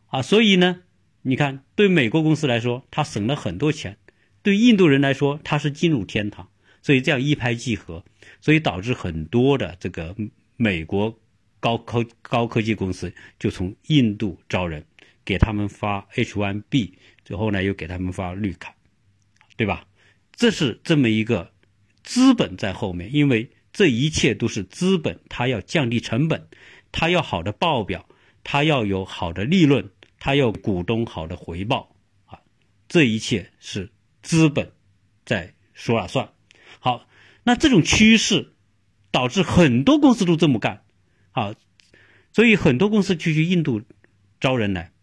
[0.08, 0.82] 啊，所以呢，
[1.22, 3.94] 你看对美国公司来说，他省了很多钱；
[4.42, 6.50] 对印度人来说，他是进入天堂。
[6.84, 8.06] 所以这样一拍即合，
[8.40, 10.16] 所以导致很多的这个
[10.56, 11.20] 美国
[11.60, 14.86] 高科高科技公司就从印度招人，
[15.28, 16.94] 给他们发 H1B，
[17.26, 18.74] 最后呢又给他们发绿卡，
[19.58, 19.86] 对吧？
[20.32, 21.52] 这是这么一个
[22.02, 26.48] 资本在后面，因为这一切都是资本，它要降低成本，
[26.94, 28.08] 它要好的报表，
[28.46, 31.94] 它要有好的利润，它要股东好的回报
[32.28, 32.40] 啊！
[32.88, 34.72] 这一切是资本
[35.26, 36.30] 在说了算。
[36.80, 37.06] 好，
[37.44, 38.54] 那这种趋势
[39.12, 40.86] 导致很多公司都这么干，
[41.32, 41.54] 好，
[42.32, 43.82] 所以很多公司就去印度
[44.40, 44.94] 招人来。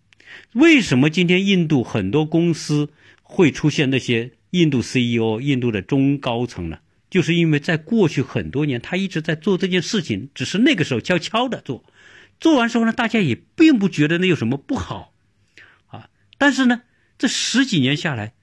[0.52, 2.90] 为什么今天印度很多公司
[3.22, 6.78] 会出现那些印度 CEO、印度的中高层呢？
[7.10, 11.84] 就是因为在过去很多年，他一直在做这件事情，只是那个时候悄悄的做，
[12.40, 15.12] 做完之后呢，大家也并不觉得那有什么不好，
[15.86, 16.08] 啊，
[16.38, 16.82] 但是呢，
[17.16, 18.34] 这十几年下来，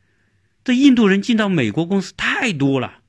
[0.63, 2.99] 这印度人进到美国公司太多了。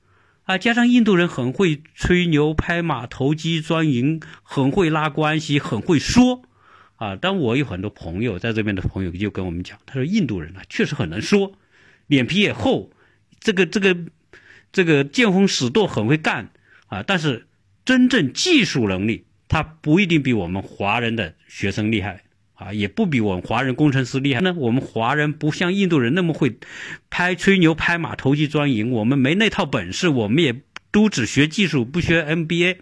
[0.45, 6.43] 啊，加上印度人很会吹牛、拍马、投机钻营，很会拉关系，很会说。
[7.03, 11.59] 啊，但我有很多朋友在这边的朋友就跟我们讲，他说印度人啊确实很能说，
[12.07, 12.93] 脸皮也厚，
[13.41, 13.97] 这个这个
[14.71, 16.51] 这个见风使舵，很会干
[16.87, 17.03] 啊。
[17.03, 17.49] 但是
[17.85, 22.23] 真正技术能力，他不一定比我们华人的学生厉害。
[22.55, 24.55] 啊，也不比我们华人工程师厉害呢。
[24.57, 26.59] 我们华人不像印度人那么会
[27.11, 30.09] 拍吹牛、拍马、投机钻营，我们没那套本事。
[30.09, 30.55] 我们也
[30.93, 32.77] 都只学技术，不学 MBA，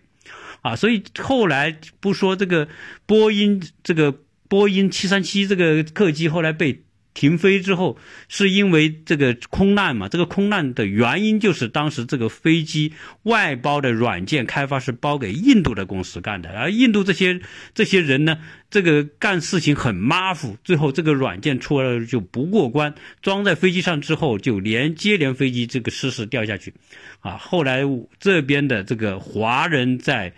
[0.62, 2.68] 啊，所以后来不说这个
[3.07, 4.14] 波音这个
[4.49, 6.83] 波音七三七这个客机后来被。
[7.20, 10.09] 停飞之后，是因为这个空难嘛？
[10.09, 17.38] 这个空难的原因就是当时这个飞机外包的软件开发是包给印度的公司干的，而印度这些
[17.74, 18.38] 这些人呢，
[18.70, 26.72] 这个干事情很马虎，最后这个软件出来就不过关，装在飞机上之后就连接连飞机这个失事掉下去，
[27.20, 27.83] 啊，后来
[28.18, 30.33] 这边的这个华人在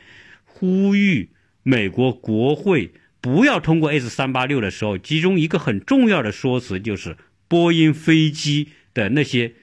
[0.44, 1.30] 呼吁
[1.62, 2.92] 美国国会。
[3.22, 9.54] 不要通过 S 三八六的时候，其中一个很重要的说辞就是波音飞机的那些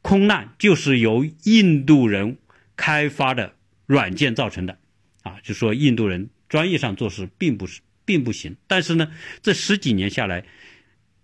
[0.00, 2.38] 空难就是由印度人
[2.76, 4.78] 开发的软件造成的，
[5.22, 8.56] 啊，就说印度人专业上做事并不是并不行。
[8.66, 10.44] 但是呢，这十几年下来，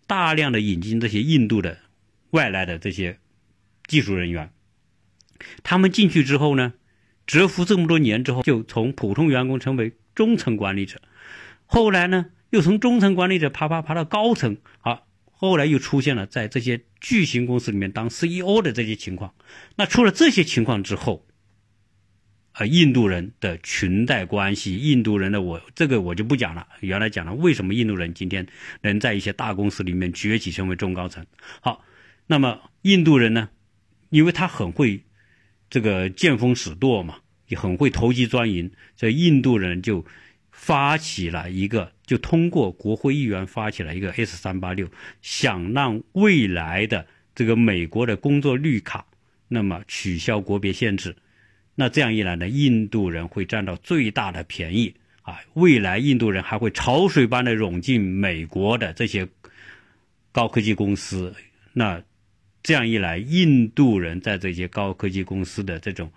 [0.06, 1.78] 大量的引进这些印度的
[2.30, 3.18] 外来的这些
[3.86, 4.50] 技术人员，
[5.62, 6.74] 他们进去之后呢，
[7.26, 11.00] 蛰伏这么多年之后，就从普通员工成为中层管理者。
[11.66, 19.34] 后来呢，又从中层管理者爬爬爬到高层，好，后来又出现了在这些巨型公司里面当 CEO 的这些情况。
[19.76, 21.26] 那出了这些情况之后，
[22.52, 26.68] 啊，印度人的裙带关系，印度人的我这个我就不讲了。
[26.80, 28.46] 原来讲了为什么印度人今天
[28.82, 31.26] 能在一些大公司里面崛起成为中高层。
[31.60, 31.82] 好，
[32.26, 33.48] 那么印度人呢，
[34.10, 35.02] 因为他很会
[35.70, 37.16] 这个见风使舵嘛，
[37.48, 40.04] 也很会投机钻营，所以印度人就。
[40.66, 44.88] 发起了一个，就通过国会议员发起了一个 S 三八六，
[45.20, 49.04] 想让未来的这个美国的工作绿卡，
[49.46, 51.16] 那么取消国别限制，
[51.74, 55.38] 那这样一来呢，印度人会占到最大的便宜啊！
[55.52, 59.28] 未来印度人还会潮水般的涌进美国的这些
[60.32, 61.34] 高科技公司，
[61.74, 62.02] 那
[62.62, 66.10] 这样一来，印度人在这些高科技公司的这种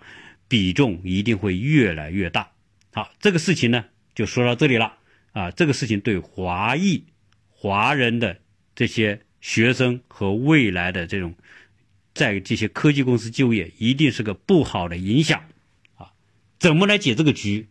[0.48, 2.48] 比重一定会越来越大。
[2.94, 3.84] 好，这个事情呢。
[4.18, 4.98] 就说到这里了
[5.30, 5.52] 啊！
[5.52, 7.04] 这个事情对华裔、
[7.50, 8.40] 华人的
[8.74, 11.36] 这些学生和未来的这种
[12.14, 15.44] 在这些科技公司就业，一定是个不好的影响
[15.94, 16.10] 啊！
[16.58, 17.68] 怎么来解这个局？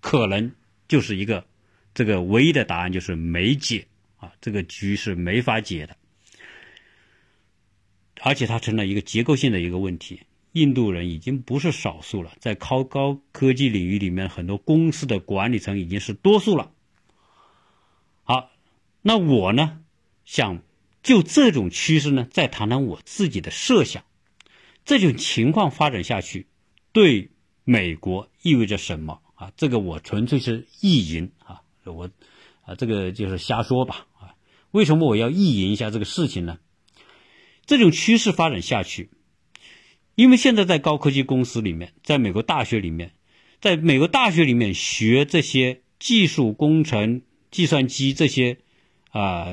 [0.00, 0.52] 可能
[0.86, 1.46] 就是一个
[1.94, 3.86] 这个唯一的答案就是没解
[4.18, 4.30] 啊！
[4.42, 5.96] 这个局是没法解的，
[8.20, 10.20] 而且它成了一个结构性的一个问题。
[10.56, 16.72] 印度人已经不是少数了，在高高科技领域里面，很多公司的管理层已经是多数了。
[18.24, 18.50] 好，
[19.02, 19.80] 那我呢，
[20.24, 20.62] 想
[21.02, 24.02] 就这种趋势呢，再谈谈我自己的设想。
[24.86, 26.46] 这种情况发展下去，
[26.92, 27.28] 对
[27.64, 29.52] 美国意味着什么啊？
[29.58, 32.08] 这个我纯粹是意淫啊，我
[32.64, 34.32] 啊，这个就是瞎说吧啊。
[34.70, 36.58] 为什么我要意淫一下这个事情呢？
[37.66, 39.10] 这种趋势发展下去。
[40.16, 43.12] 因为现在在高科技公司里面，在美国大学里面，
[43.60, 48.58] 在美国大学里面学这些技术工程、计算机这些
[49.10, 49.46] 啊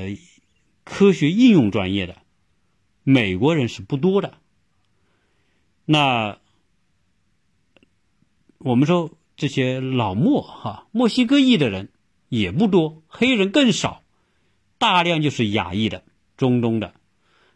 [0.84, 2.18] 科学应用专业的
[3.03, 4.38] 美国人是不多的。
[5.86, 6.39] 那
[8.57, 11.89] 我们说这些老墨哈，墨西哥裔的人
[12.30, 14.01] 也不多，黑人更少。
[14.78, 16.03] 大量就是亚裔的、
[16.36, 16.93] 中东的。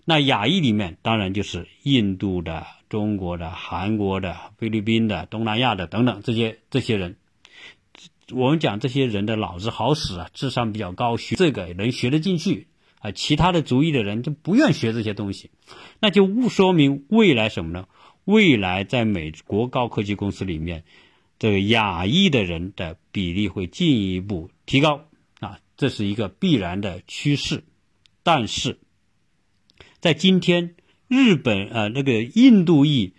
[0.05, 7.17] 那亚裔里面当然就是印度的、中国的、韩国的、菲律宾的、东南亚的等等这些这些人。
[8.31, 12.67] 我们讲这些人的脑子好使啊，智商比较高，学这个能学得进去
[12.99, 13.11] 啊。
[13.11, 15.49] 其他的族裔的人就不愿学这些东西，
[15.99, 17.87] 那就说明未来什么呢？
[18.25, 20.83] 未来在美国高科技公司里面，
[21.39, 25.05] 这个亚裔的人的比例会进一步提高
[25.39, 27.63] 啊，这是一个必然的趋势。
[28.23, 28.79] 但是。
[29.99, 30.75] 在今天，
[31.07, 33.13] 日本啊，那个印度裔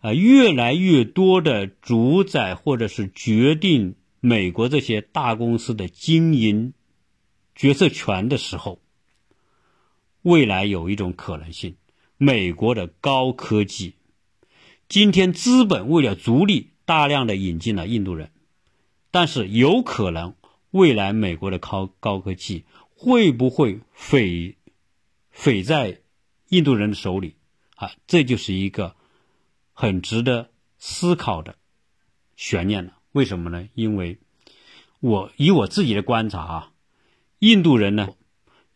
[0.00, 6.74] 啊，越来越多的主宰或者是决定美国这些大公司的经营
[7.54, 8.80] 决策权的时候，
[10.22, 11.76] 未来有一种可能性：
[12.18, 13.94] 美国的高科技，
[14.88, 18.30] 今天资本为了逐利，大量的引进了印度人，
[19.10, 20.34] 但是有可能
[20.70, 22.64] 未来美国的高高科技
[22.94, 24.56] 会不会匪
[25.30, 26.00] 匪在？
[26.50, 27.36] 印度人的手里，
[27.76, 28.94] 啊，这就是一个
[29.72, 31.56] 很值得思考的
[32.36, 32.98] 悬念了。
[33.12, 33.68] 为什么呢？
[33.74, 34.18] 因为
[34.98, 36.72] 我以我自己的观察啊，
[37.38, 38.08] 印度人呢，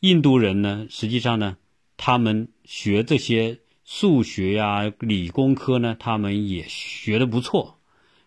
[0.01, 1.57] 印度人呢，实际上呢，
[1.97, 7.81] 他们学这些数学呀、理工科呢，他们也学的不错，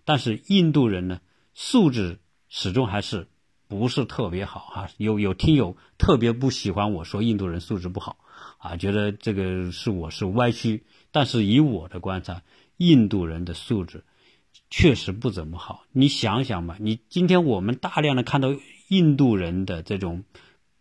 [0.04, 1.22] 但是印度人呢，
[1.54, 2.20] 素质
[2.50, 3.30] 始终还是
[3.68, 4.90] 不是特别好啊。
[4.98, 8.18] 有有听友特别不喜欢我说印度人素质不好。
[8.60, 12.42] 啊，觉得这个是我是歪曲，但是以我的观察，
[12.78, 14.04] 印度人的素质
[14.72, 15.84] 确实不怎么好。
[15.92, 18.50] 你想想嘛，你今天我们大量的看到
[18.88, 20.24] 印度人的这种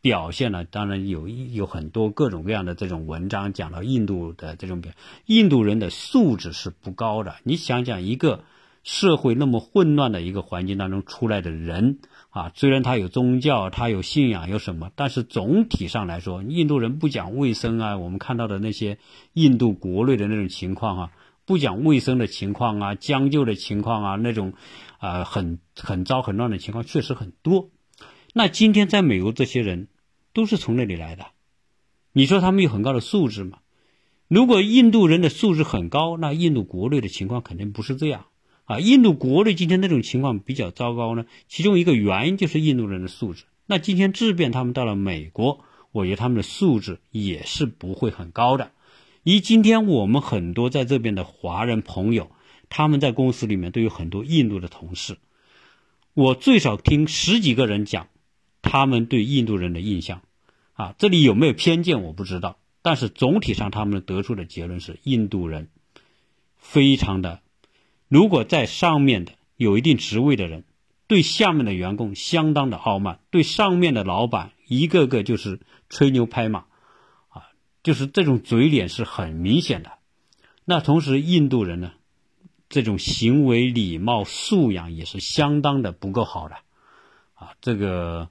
[0.01, 4.93] 表现呢，当然有有很多各种各样的这种文章讲到印度的这种表，
[5.27, 7.37] 印度人的素质是不高的。
[7.43, 8.45] 你想想，一个
[8.85, 11.99] 社会那么混乱的一个环境当中出来的人。
[12.37, 17.97] 啊，虽然他有宗教，他有信仰，有什么，但是总体上来说，印度人不讲卫生啊。
[17.97, 18.99] 我们看到的那些
[19.33, 21.13] 印度国内的那种情况啊，
[21.47, 24.53] 不讲卫生的情况啊，将就的情况啊，那种
[24.99, 27.71] 啊很很糟很乱的情况确实很多。
[28.35, 29.89] 那今天在美国这些人
[30.35, 31.29] 都是从那里来的，
[32.13, 33.61] 你说他们有很高的素质吗？
[34.29, 38.27] 如果印度人的素质很高，那印度国内的情况肯定不是这样。
[38.67, 43.45] 啊，印度国内今天那种情况比较糟糕呢，其中一个原因就是印度人的素质。
[43.65, 48.73] 那今天质变他们到了美国，我觉得他们的素质也是不会很高的。
[49.23, 52.31] 以今天我们很多在这边的华人朋友，
[52.69, 55.17] 他们在公司里面都有很多印度的同事，
[56.15, 58.09] 我最少听十几个人讲
[58.63, 60.23] 他们对印度人的印象。
[60.75, 65.69] 啊，这里有没有偏见我不知道，但是总体上他们得出的结论是印度人
[66.57, 67.41] 非常的。
[68.09, 70.65] 如果在上面的有一定职位的人，
[71.09, 76.67] 对下面的员工相当的傲慢，对上面的老板一个个就是吹牛拍马，
[77.29, 77.51] 啊，
[77.83, 79.93] 就是这种嘴脸是很明显的。
[80.65, 81.93] 那同时，印度人呢，
[82.69, 86.57] 这种行为礼貌素养也是相当的不够好的，
[87.35, 88.31] 啊，这个，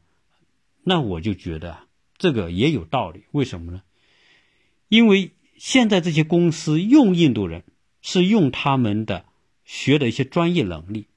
[0.83, 1.79] 那我就觉得
[2.17, 3.23] 这个也有道理。
[3.31, 3.81] 为什么呢？
[4.87, 7.63] 因为现在这些公司用印度人
[8.01, 9.25] 是用他们的。
[9.65, 11.07] 学的一些专业能力，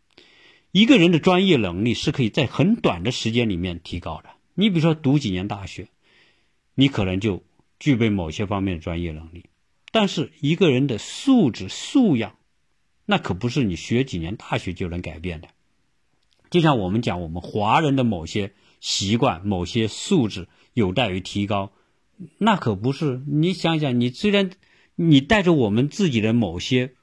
[0.73, 4.31] 一个人的专业能力是可以在很短的时间里面提高的。
[4.55, 5.89] 你比如说读几年大学，
[6.75, 7.45] 你可能就
[7.79, 9.45] 具备某些方面的专业能力，
[9.93, 12.37] 但是一个人的素质素养，
[13.05, 15.49] 那可不是你学几年大学就能改变的。
[16.51, 21.71] 就像我们讲，我们华人的某些习惯、某些素质有待于提高，
[22.39, 23.21] 那可不是。
[23.27, 24.51] 你想想，你虽然
[24.95, 26.95] 你带着我们自己的某些。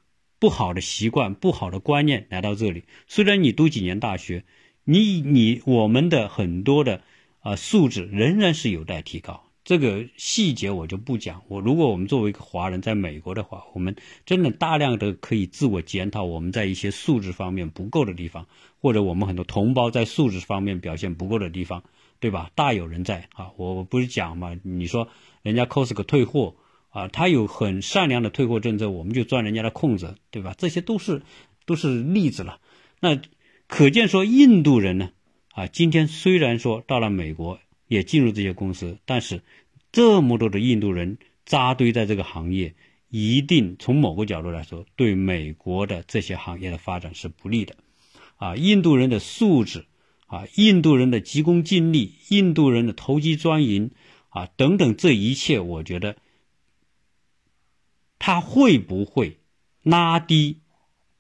[0.45, 2.83] 不好的习惯、不好的观念来到这里。
[3.07, 4.43] 虽然你读几年大学，
[4.83, 7.01] 你你我们的很多的
[7.39, 9.43] 啊素质仍然是有待提高。
[9.63, 11.41] 这个细节我就不讲。
[11.47, 18.45] 我如果我们作为一个华人在美国的话，我们真的大量的可以自我检讨，我们在一些素质方面不够的地方，
[18.79, 21.83] 或者我们很多同胞在素质方面表现不够的地方，
[22.19, 22.51] 对吧？
[22.53, 23.49] 大有人在啊！
[23.57, 25.07] 我不是讲嘛，你说
[25.41, 26.53] 人家 Costco 退货。
[26.95, 30.55] 啊，他有很善良的退货政策，我们就钻人家的空子，对吧？
[30.57, 31.23] 这些都是
[31.65, 32.61] 都是例子了。
[33.01, 33.19] 那
[33.67, 35.11] 可见说，印度人呢，
[35.51, 39.41] 啊，今天虽然说到了美国也进入这些公司，但是
[39.91, 42.75] 这么多的印度人扎堆在这个行业，
[43.09, 47.75] 一定从某个角度来说，对美国的这些行业的发展是不利的。
[48.37, 49.83] 啊，印度人的素质，
[50.27, 53.91] 啊，印度人的急功近利，印度人的投机钻营，
[54.29, 56.15] 啊，等等，这一切，我觉得。
[58.19, 59.37] 它会不会
[59.83, 60.61] 拉低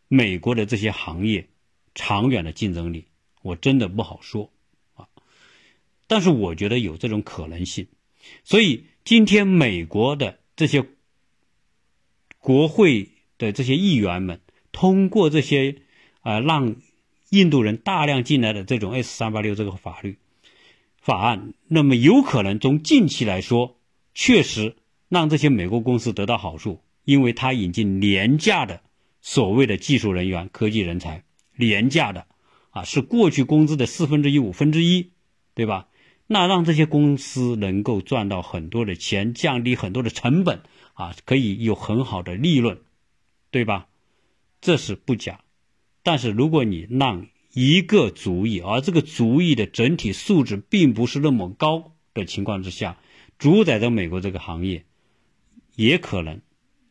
[0.07, 1.47] 美国的这些行业
[1.93, 3.05] 长远的竞争力？
[3.41, 4.51] 我真的不好说
[4.95, 5.07] 啊。
[6.07, 7.87] 但是我觉得有这种可能性。
[8.43, 10.87] 所以今天美国的这些
[12.39, 14.41] 国会的这些议员们
[14.71, 15.81] 通过这些
[16.21, 16.75] 啊让
[17.29, 20.17] 印度人大量进来的这种 S 三八六这个法律
[20.99, 23.77] 法案，那么有可能从近期来说，
[24.13, 24.75] 确实
[25.07, 28.81] 让这些美国公司得到好处，因为他引进廉价的
[29.21, 31.23] 所谓的技术人员、科技人才，
[31.55, 32.27] 廉价的
[32.71, 35.11] 啊是过去工资的四分之一、五分之一，
[35.53, 35.87] 对吧？
[36.27, 42.79] 那让这些公司能够赚到很多的钱，降低很多的成本啊，可以有很好的利润，
[43.51, 43.87] 对吧？
[44.59, 45.41] 这是不假。
[46.01, 52.97] 但是如果你让一个族裔，而这个族裔的整体素质并不是那么高的情况之下，
[53.37, 54.83] 主宰着美国这个行业，
[55.75, 56.41] 也可能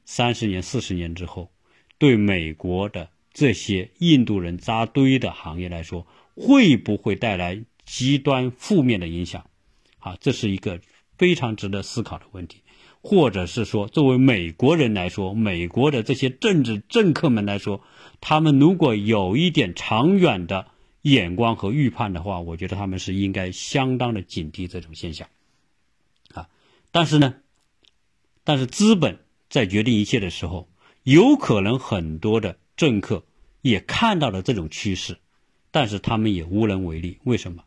[0.05, 1.51] 三十年、四十年之后，
[1.99, 7.65] 对美国的这些印度人扎堆的行业来说，会不会带来？
[7.87, 9.51] 极端负面的影响，
[9.99, 10.81] 啊，这是一个
[11.19, 12.63] 非常值得思考的问题，
[13.03, 17.83] 或者是说，作为美国人来说，美国的这些政治政客们来说，
[18.23, 20.69] 他们如果有一点长远的
[21.03, 25.29] 眼光和预判的话，我觉得他们是应该相当的警惕这种现象，
[26.33, 26.49] 啊，
[26.91, 27.35] 但是呢，
[28.45, 29.19] 但是资本
[29.55, 30.69] 在决定一切的时候，
[31.05, 33.23] 有可能很多的政客
[33.63, 35.19] 也看到了这种趋势，
[35.71, 37.63] 但是他们也无能为力，为什么？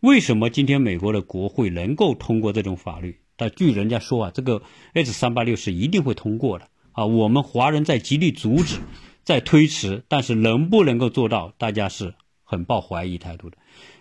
[0.00, 3.20] 为什么今天美国的国会能够通过这种法律？
[3.36, 4.62] 但据人家说啊，这个
[4.94, 7.04] S 三八六是一定会通过的啊。
[7.04, 8.78] 我们华人在极力阻止，
[9.22, 13.58] 在推迟，但是能不能够做到，大家是很抱怀疑态度的。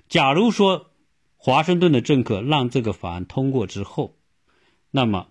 [0.08, 0.92] 假如说
[1.36, 4.16] 华盛顿的政客让这个法案通过之后，
[4.92, 5.28] 那么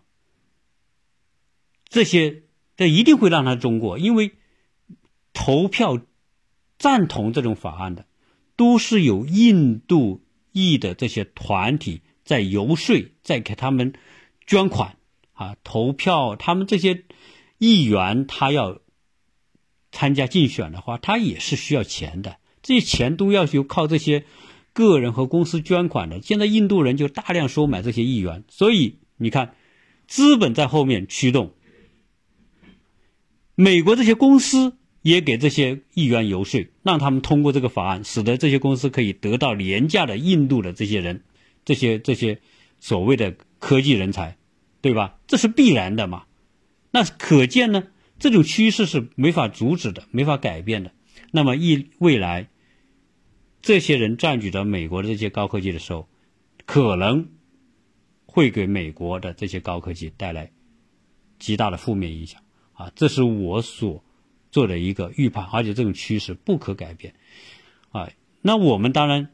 [1.91, 2.45] 这些
[2.78, 4.32] 这一定会让他通过，因为
[5.34, 6.01] 投票
[6.78, 8.07] 赞同这种法案的
[8.57, 10.22] 都是有印度。
[10.53, 13.93] 裔的这些团体在游说，在给他们
[14.49, 14.97] 捐款
[15.32, 16.34] 啊，投票。
[16.34, 17.05] 他们这些
[17.59, 18.80] 议员他要
[19.93, 22.38] 参加竞选的话，他也是需要钱的。
[22.62, 24.24] 这些钱都要有靠这些
[24.72, 26.20] 个人和公司捐款的。
[26.20, 29.55] 现在印度人就大量收买这些议员，所以你看，
[30.09, 31.55] 资本在后面驱动，
[33.55, 34.76] 美国这些公司。
[35.03, 41.22] 也给这些议员游说，让他们通过这个法案，使得这些公司可以得到廉价的印度的这些人，
[41.64, 42.42] 这些这些
[42.80, 44.36] 所谓的科技人才，
[44.82, 45.18] 对吧？
[45.26, 46.24] 这是必然的嘛？
[46.90, 47.84] 那可见呢，
[48.18, 50.92] 这种趋势是没法阻止的，没法改变的。
[51.30, 52.51] 那么一未来，
[53.62, 56.11] 这些人占据着美国的这些高科技的时候，
[56.66, 57.30] 可能
[58.26, 60.53] 会给美国的这些高科技带来
[61.38, 62.42] 极大的负面影响
[62.80, 62.92] 啊！
[62.94, 64.02] 这是我所。
[64.52, 67.14] 做的一个预判，而且这种趋势不可改变，
[67.92, 68.10] 啊，
[68.42, 69.28] 那我们当然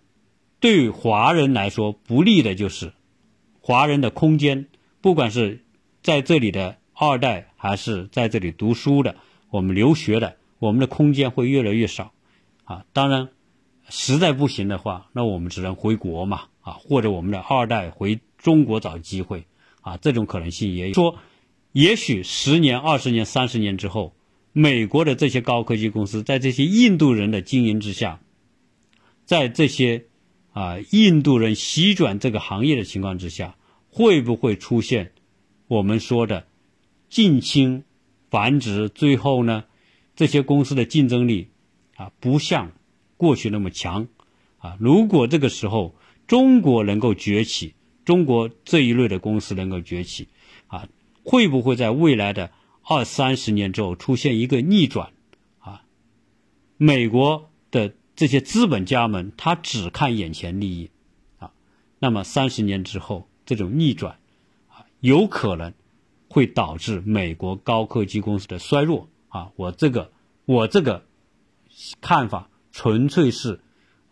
[0.60, 2.92] 对华人来说不利的就是
[3.62, 4.66] 华人的空间，
[5.00, 5.64] 不管是
[6.02, 9.16] 在这里的二代还是在这里读书的，
[9.48, 12.12] 我们留学的，我们的空间会越来越少，
[12.64, 13.30] 啊，当然
[13.88, 19.46] 实在不行的话，那我们只能回国嘛，啊，或者我们的二代回中国找机会，
[19.80, 20.92] 啊，这种可能性也有。
[20.92, 21.18] 说，
[21.76, 24.14] 也许十年、二十年、三十年之后。
[24.58, 28.22] 美国的这些高科技公司在这些印度人的经营之下，
[29.26, 30.06] 在这些
[30.52, 33.54] 啊印度人席卷这个行业的情况之下，
[33.90, 35.12] 会不会出现
[35.68, 36.46] 我们说的
[37.10, 37.84] 近亲
[38.30, 38.88] 繁殖？
[38.88, 39.64] 最后呢，
[40.14, 41.48] 这些公司的竞争力
[41.96, 42.72] 啊不像
[43.18, 44.08] 过去那么强
[44.56, 44.78] 啊。
[44.80, 45.94] 如果这个时候
[46.26, 47.74] 中国能够崛起，
[48.06, 50.28] 中国这一类的公司能够崛起，
[51.28, 52.52] 会不会在未来的？
[52.88, 55.10] 二三十年之后出现一个逆转，
[55.58, 55.82] 啊，
[56.76, 60.90] 美国的这些资本家们他只看眼前利益，
[61.40, 61.50] 啊，
[61.98, 64.20] 那么三十年之后这种逆转，
[64.68, 65.74] 啊，有可能
[66.28, 70.12] 会导致美国高科技公司的衰弱，啊，我这个
[70.44, 71.04] 我这个
[72.00, 73.58] 看法纯粹是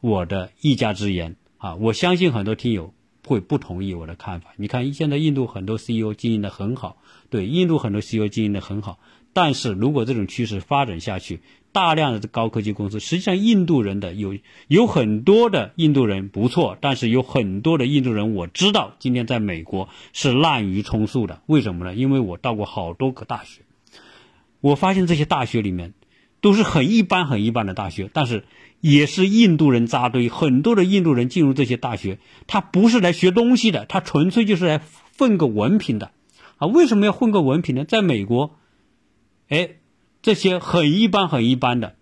[0.01, 2.93] 我的一家之言，啊，我相信很多听友。
[3.27, 4.53] 会不同意我的看法？
[4.59, 6.99] 你看，现在印度很多 CEO 经营的很好，
[7.35, 9.01] 对，印度很多 CEO 经营的很好。
[9.32, 11.41] 但是如果这种趋势发展下去，
[11.72, 21.43] 大量的高科技公司，实际上印度人的有有很多的印度人不错，但是有很多的印度人我知道今天在美国是滥竽充数的。
[21.47, 21.97] 为什么呢？
[21.97, 23.62] 因为我到过好多个大学，
[24.61, 25.93] 我发现这些大学里面
[26.41, 28.45] 都是很一般很一般的大学，但是。
[28.80, 34.82] 也是印度人扎堆，很多的印度人进入这些大学，他不是来学东西的，他纯粹就是来
[35.16, 36.11] 混个文凭的，
[36.57, 37.85] 啊，为什么要混个文凭呢？
[37.85, 38.57] 在美国，
[39.49, 39.77] 哎，
[40.23, 41.97] 这些很一般很一般的，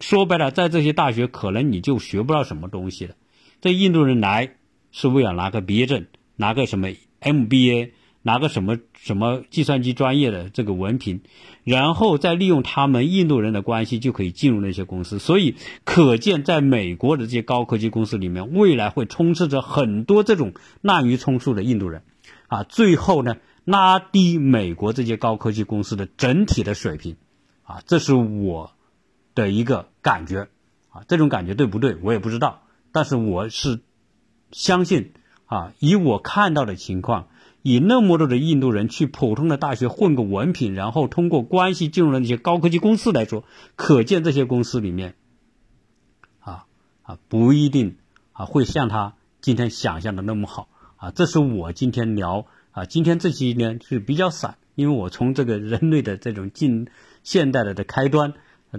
[0.00, 3.14] 说白了，在这些大学可能你就学不到什么东西了。
[3.60, 4.56] 这印度人来，
[4.90, 6.88] 是为了拿个毕业证，拿个什么
[7.20, 7.90] MBA，
[8.22, 11.20] 拿个什么什么计算机专业的这个文凭，
[11.62, 15.18] 然后再利用他们印度人的关系就可以进入那些公司。
[15.18, 22.02] 所以可见，在美国的这些高科技公司里面，未来会充斥着很多这种滥竽充数的印度人，
[22.48, 27.16] 啊，最后呢，拉低美国这些高科技公司的整体的水平，
[27.62, 28.72] 啊，这是我
[29.34, 30.48] 的一个感觉。
[30.92, 31.96] 啊，这种感觉对不对？
[32.02, 32.62] 我也不知道。
[32.90, 33.78] 但是我是
[34.50, 35.12] 相信
[35.46, 37.28] 啊，以我看到的情况，
[37.62, 43.44] 以那么多的印度人去普通的大学混个文凭，然后通过关系进入了那些高科技公司来说，
[43.76, 45.14] 可见这些公司里面，
[46.40, 46.66] 啊
[47.02, 47.98] 啊不一定
[48.32, 51.12] 啊会像他今天想象的那么好啊。
[51.12, 56.88] 这是我今天聊啊，今天这期呢是比较散，因为我从这个人类的这种近
[57.22, 58.34] 现代的的开端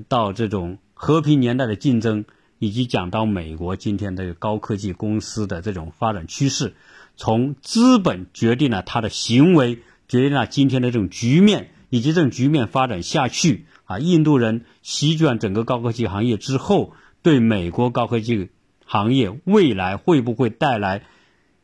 [0.07, 0.77] 到这种。
[1.03, 2.25] 和平年代的竞争，
[2.59, 6.75] 以及讲到美国今天这个高科技公司的这种发展趋势，
[7.15, 18.51] 从资本决定了它的行为，决定了今天的这种局面，以及这种局面发展下去啊，印度人席卷整个高科技行业之后，对美国高科技
[18.85, 21.01] 行业未来会不会带来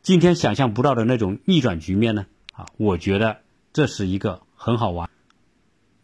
[0.02, 2.26] 今天想象不到的那种逆转局面呢？
[2.52, 3.40] 啊，我觉得
[3.72, 5.10] 这是一个很好玩。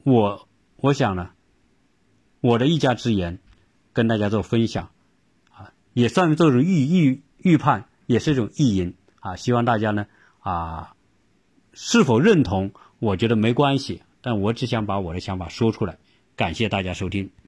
[0.03, 1.31] 我我想呢。
[2.41, 3.39] 我的一家之言，
[3.95, 4.91] 跟大家做分享，
[5.51, 9.37] 啊，也算是这种预预预判，也是一种意淫啊。
[9.37, 10.07] 希望大家呢，
[10.41, 10.95] 啊，
[11.73, 12.73] 是否认同？
[12.99, 15.97] 我觉得没关系，但我只想把我的想法说出来。
[16.37, 17.31] 感谢大家收听。